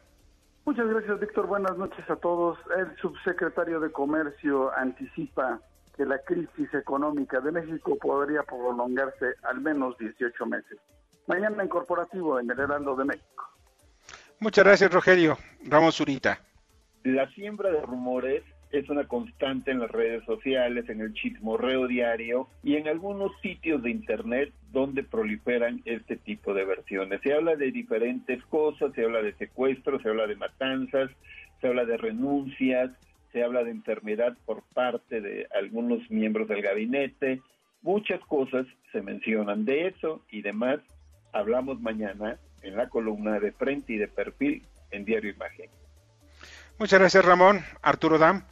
[0.64, 1.46] Muchas gracias, Víctor.
[1.46, 2.58] Buenas noches a todos.
[2.76, 5.60] El subsecretario de Comercio anticipa
[5.96, 10.78] que la crisis económica de México podría prolongarse al menos 18 meses.
[11.26, 13.50] Mañana en corporativo en el Heraldo de México.
[14.38, 15.36] Muchas gracias, Rogelio.
[15.64, 16.40] Ramos Zurita.
[17.04, 18.42] La siembra de rumores
[18.72, 23.82] es una constante en las redes sociales, en el chismorreo diario y en algunos sitios
[23.82, 27.20] de internet donde proliferan este tipo de versiones.
[27.22, 31.10] Se habla de diferentes cosas, se habla de secuestros, se habla de matanzas,
[31.60, 32.90] se habla de renuncias,
[33.32, 37.40] se habla de enfermedad por parte de algunos miembros del gabinete,
[37.82, 40.80] muchas cosas se mencionan de eso y demás.
[41.32, 45.70] Hablamos mañana en la columna de frente y de perfil en Diario Imagen.
[46.78, 47.60] Muchas gracias Ramón.
[47.82, 48.42] Arturo Dam.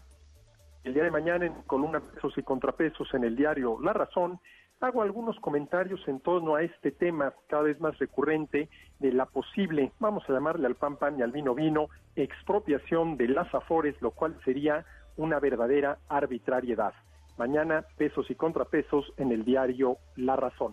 [0.88, 4.40] El día de mañana en columna pesos y contrapesos en el diario La Razón
[4.80, 9.92] hago algunos comentarios en torno a este tema cada vez más recurrente de la posible,
[10.00, 14.12] vamos a llamarle al pan pan y al vino vino, expropiación de las afores, lo
[14.12, 14.86] cual sería
[15.18, 16.94] una verdadera arbitrariedad.
[17.36, 20.72] Mañana pesos y contrapesos en el diario La Razón.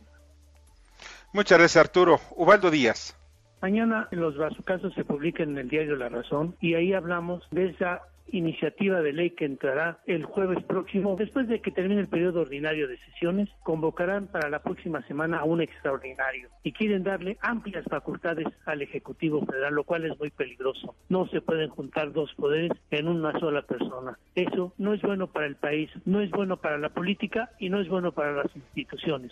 [1.33, 2.19] Muchas gracias Arturo.
[2.37, 3.19] Ubaldo Díaz.
[3.61, 7.71] Mañana en los casos se publica en el diario La Razón y ahí hablamos de
[7.71, 12.41] esa iniciativa de ley que entrará el jueves próximo, después de que termine el periodo
[12.41, 17.85] ordinario de sesiones, convocarán para la próxima semana a un extraordinario y quieren darle amplias
[17.89, 20.95] facultades al Ejecutivo Federal, lo cual es muy peligroso.
[21.09, 24.17] No se pueden juntar dos poderes en una sola persona.
[24.33, 27.79] Eso no es bueno para el país, no es bueno para la política y no
[27.79, 29.31] es bueno para las instituciones.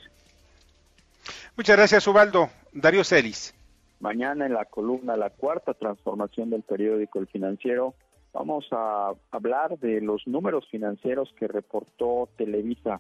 [1.56, 2.50] Muchas gracias, Ubaldo.
[2.72, 3.54] Darío Celis.
[4.00, 7.96] Mañana en la columna La Cuarta Transformación del Periódico El Financiero
[8.34, 13.00] vamos a hablar de los números financieros que reportó Televisa,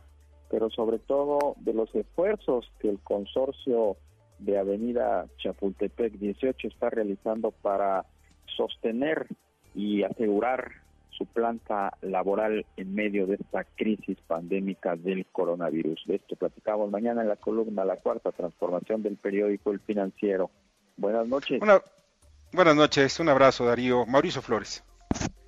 [0.49, 3.97] pero sobre todo de los esfuerzos que el consorcio
[4.39, 8.05] de Avenida Chapultepec 18 está realizando para
[8.55, 9.27] sostener
[9.73, 16.03] y asegurar su planta laboral en medio de esta crisis pandémica del coronavirus.
[16.05, 20.49] De esto platicamos mañana en la columna La Cuarta Transformación del Periódico El Financiero.
[20.97, 21.61] Buenas noches.
[22.51, 24.05] buenas noches, un abrazo Darío.
[24.05, 24.83] Mauricio Flores.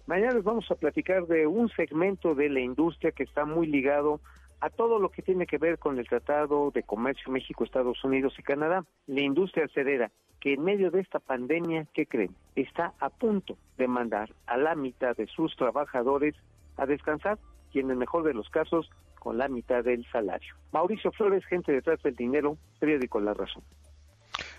[0.08, 4.22] Mañana les vamos a platicar de un segmento de la industria que está muy ligado
[4.60, 8.36] a todo lo que tiene que ver con el Tratado de Comercio México, Estados Unidos
[8.38, 12.36] y Canadá, la industria acerera, que en medio de esta pandemia, ¿qué creen?
[12.56, 16.36] Está a punto de mandar a la mitad de sus trabajadores
[16.78, 17.40] a descansar
[17.74, 20.54] y en el mejor de los casos con la mitad del salario.
[20.72, 23.64] Mauricio Flores, gente detrás del dinero, periódico La Razón.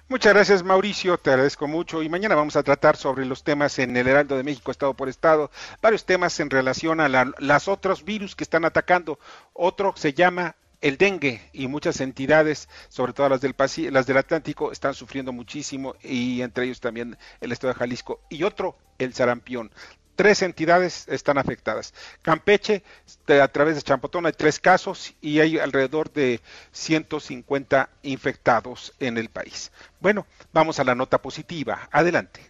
[0.09, 3.97] Muchas gracias Mauricio, te agradezco mucho y mañana vamos a tratar sobre los temas en
[3.97, 5.51] el Heraldo de México Estado por Estado,
[5.83, 9.19] varios temas en relación a las otros virus que están atacando.
[9.53, 13.57] Otro se llama el dengue y muchas entidades, sobre todo las del,
[13.91, 18.21] las del Atlántico, están sufriendo muchísimo y entre ellos también el Estado de Jalisco.
[18.29, 19.73] Y otro, el sarampión
[20.17, 21.95] tres entidades están afectadas.
[22.23, 22.83] Campeche,
[23.29, 26.41] a través de Champotón, hay tres casos y hay alrededor de
[26.73, 29.71] 150 infectados en el país.
[30.01, 31.89] Bueno, vamos a la nota positiva.
[31.93, 32.41] Adelante.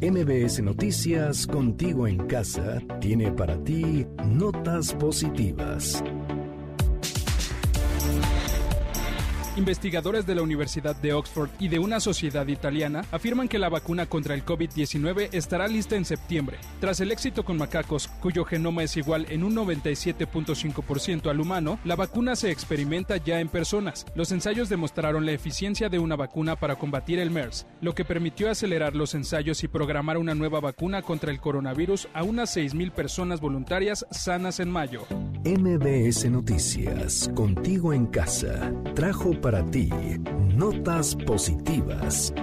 [0.00, 6.02] MBS Noticias, contigo en casa, tiene para ti notas positivas.
[9.58, 14.06] Investigadores de la Universidad de Oxford y de una sociedad italiana afirman que la vacuna
[14.06, 16.58] contra el COVID-19 estará lista en septiembre.
[16.78, 21.96] Tras el éxito con macacos, cuyo genoma es igual en un 97.5% al humano, la
[21.96, 24.06] vacuna se experimenta ya en personas.
[24.14, 28.52] Los ensayos demostraron la eficiencia de una vacuna para combatir el MERS, lo que permitió
[28.52, 33.40] acelerar los ensayos y programar una nueva vacuna contra el coronavirus a unas 6.000 personas
[33.40, 35.04] voluntarias sanas en mayo.
[35.44, 39.88] MBS Noticias, contigo en casa, trajo para para ti
[40.58, 42.34] notas positivas.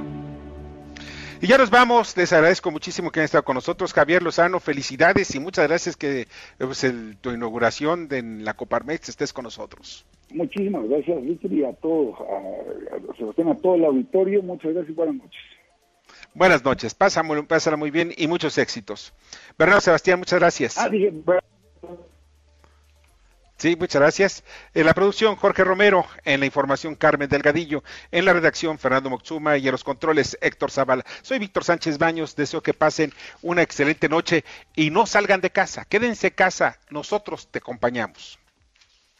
[1.40, 3.94] Y ya nos vamos, les agradezco muchísimo que hayan estado con nosotros.
[3.94, 6.28] Javier Lozano, felicidades y muchas gracias que
[6.58, 6.84] pues,
[7.22, 10.04] tu inauguración de la Coparmex estés con nosotros.
[10.34, 14.42] Muchísimas gracias, Víctor, y a todos, a, a, todo el auditorio.
[14.42, 15.42] Muchas gracias y buenas noches.
[16.34, 19.14] Buenas noches, pásala, pásala muy bien y muchos éxitos.
[19.60, 20.76] Bernardo Sebastián, muchas gracias.
[20.80, 20.90] Ah,
[23.58, 24.44] Sí, muchas gracias.
[24.74, 26.06] En la producción, Jorge Romero.
[26.26, 27.84] En la información, Carmen Delgadillo.
[28.12, 29.58] En la redacción, Fernando Moxuma.
[29.58, 31.06] Y en los controles, Héctor Zavala.
[31.22, 32.36] Soy Víctor Sánchez Baños.
[32.36, 34.44] Deseo que pasen una excelente noche
[34.76, 35.86] y no salgan de casa.
[35.86, 36.80] Quédense casa.
[36.90, 38.40] Nosotros te acompañamos.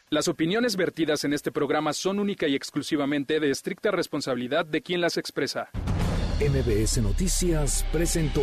[0.08, 5.00] Las opiniones vertidas en este programa son única y exclusivamente de estricta responsabilidad de quien
[5.00, 5.70] las expresa.
[6.38, 8.42] MBS Noticias presentó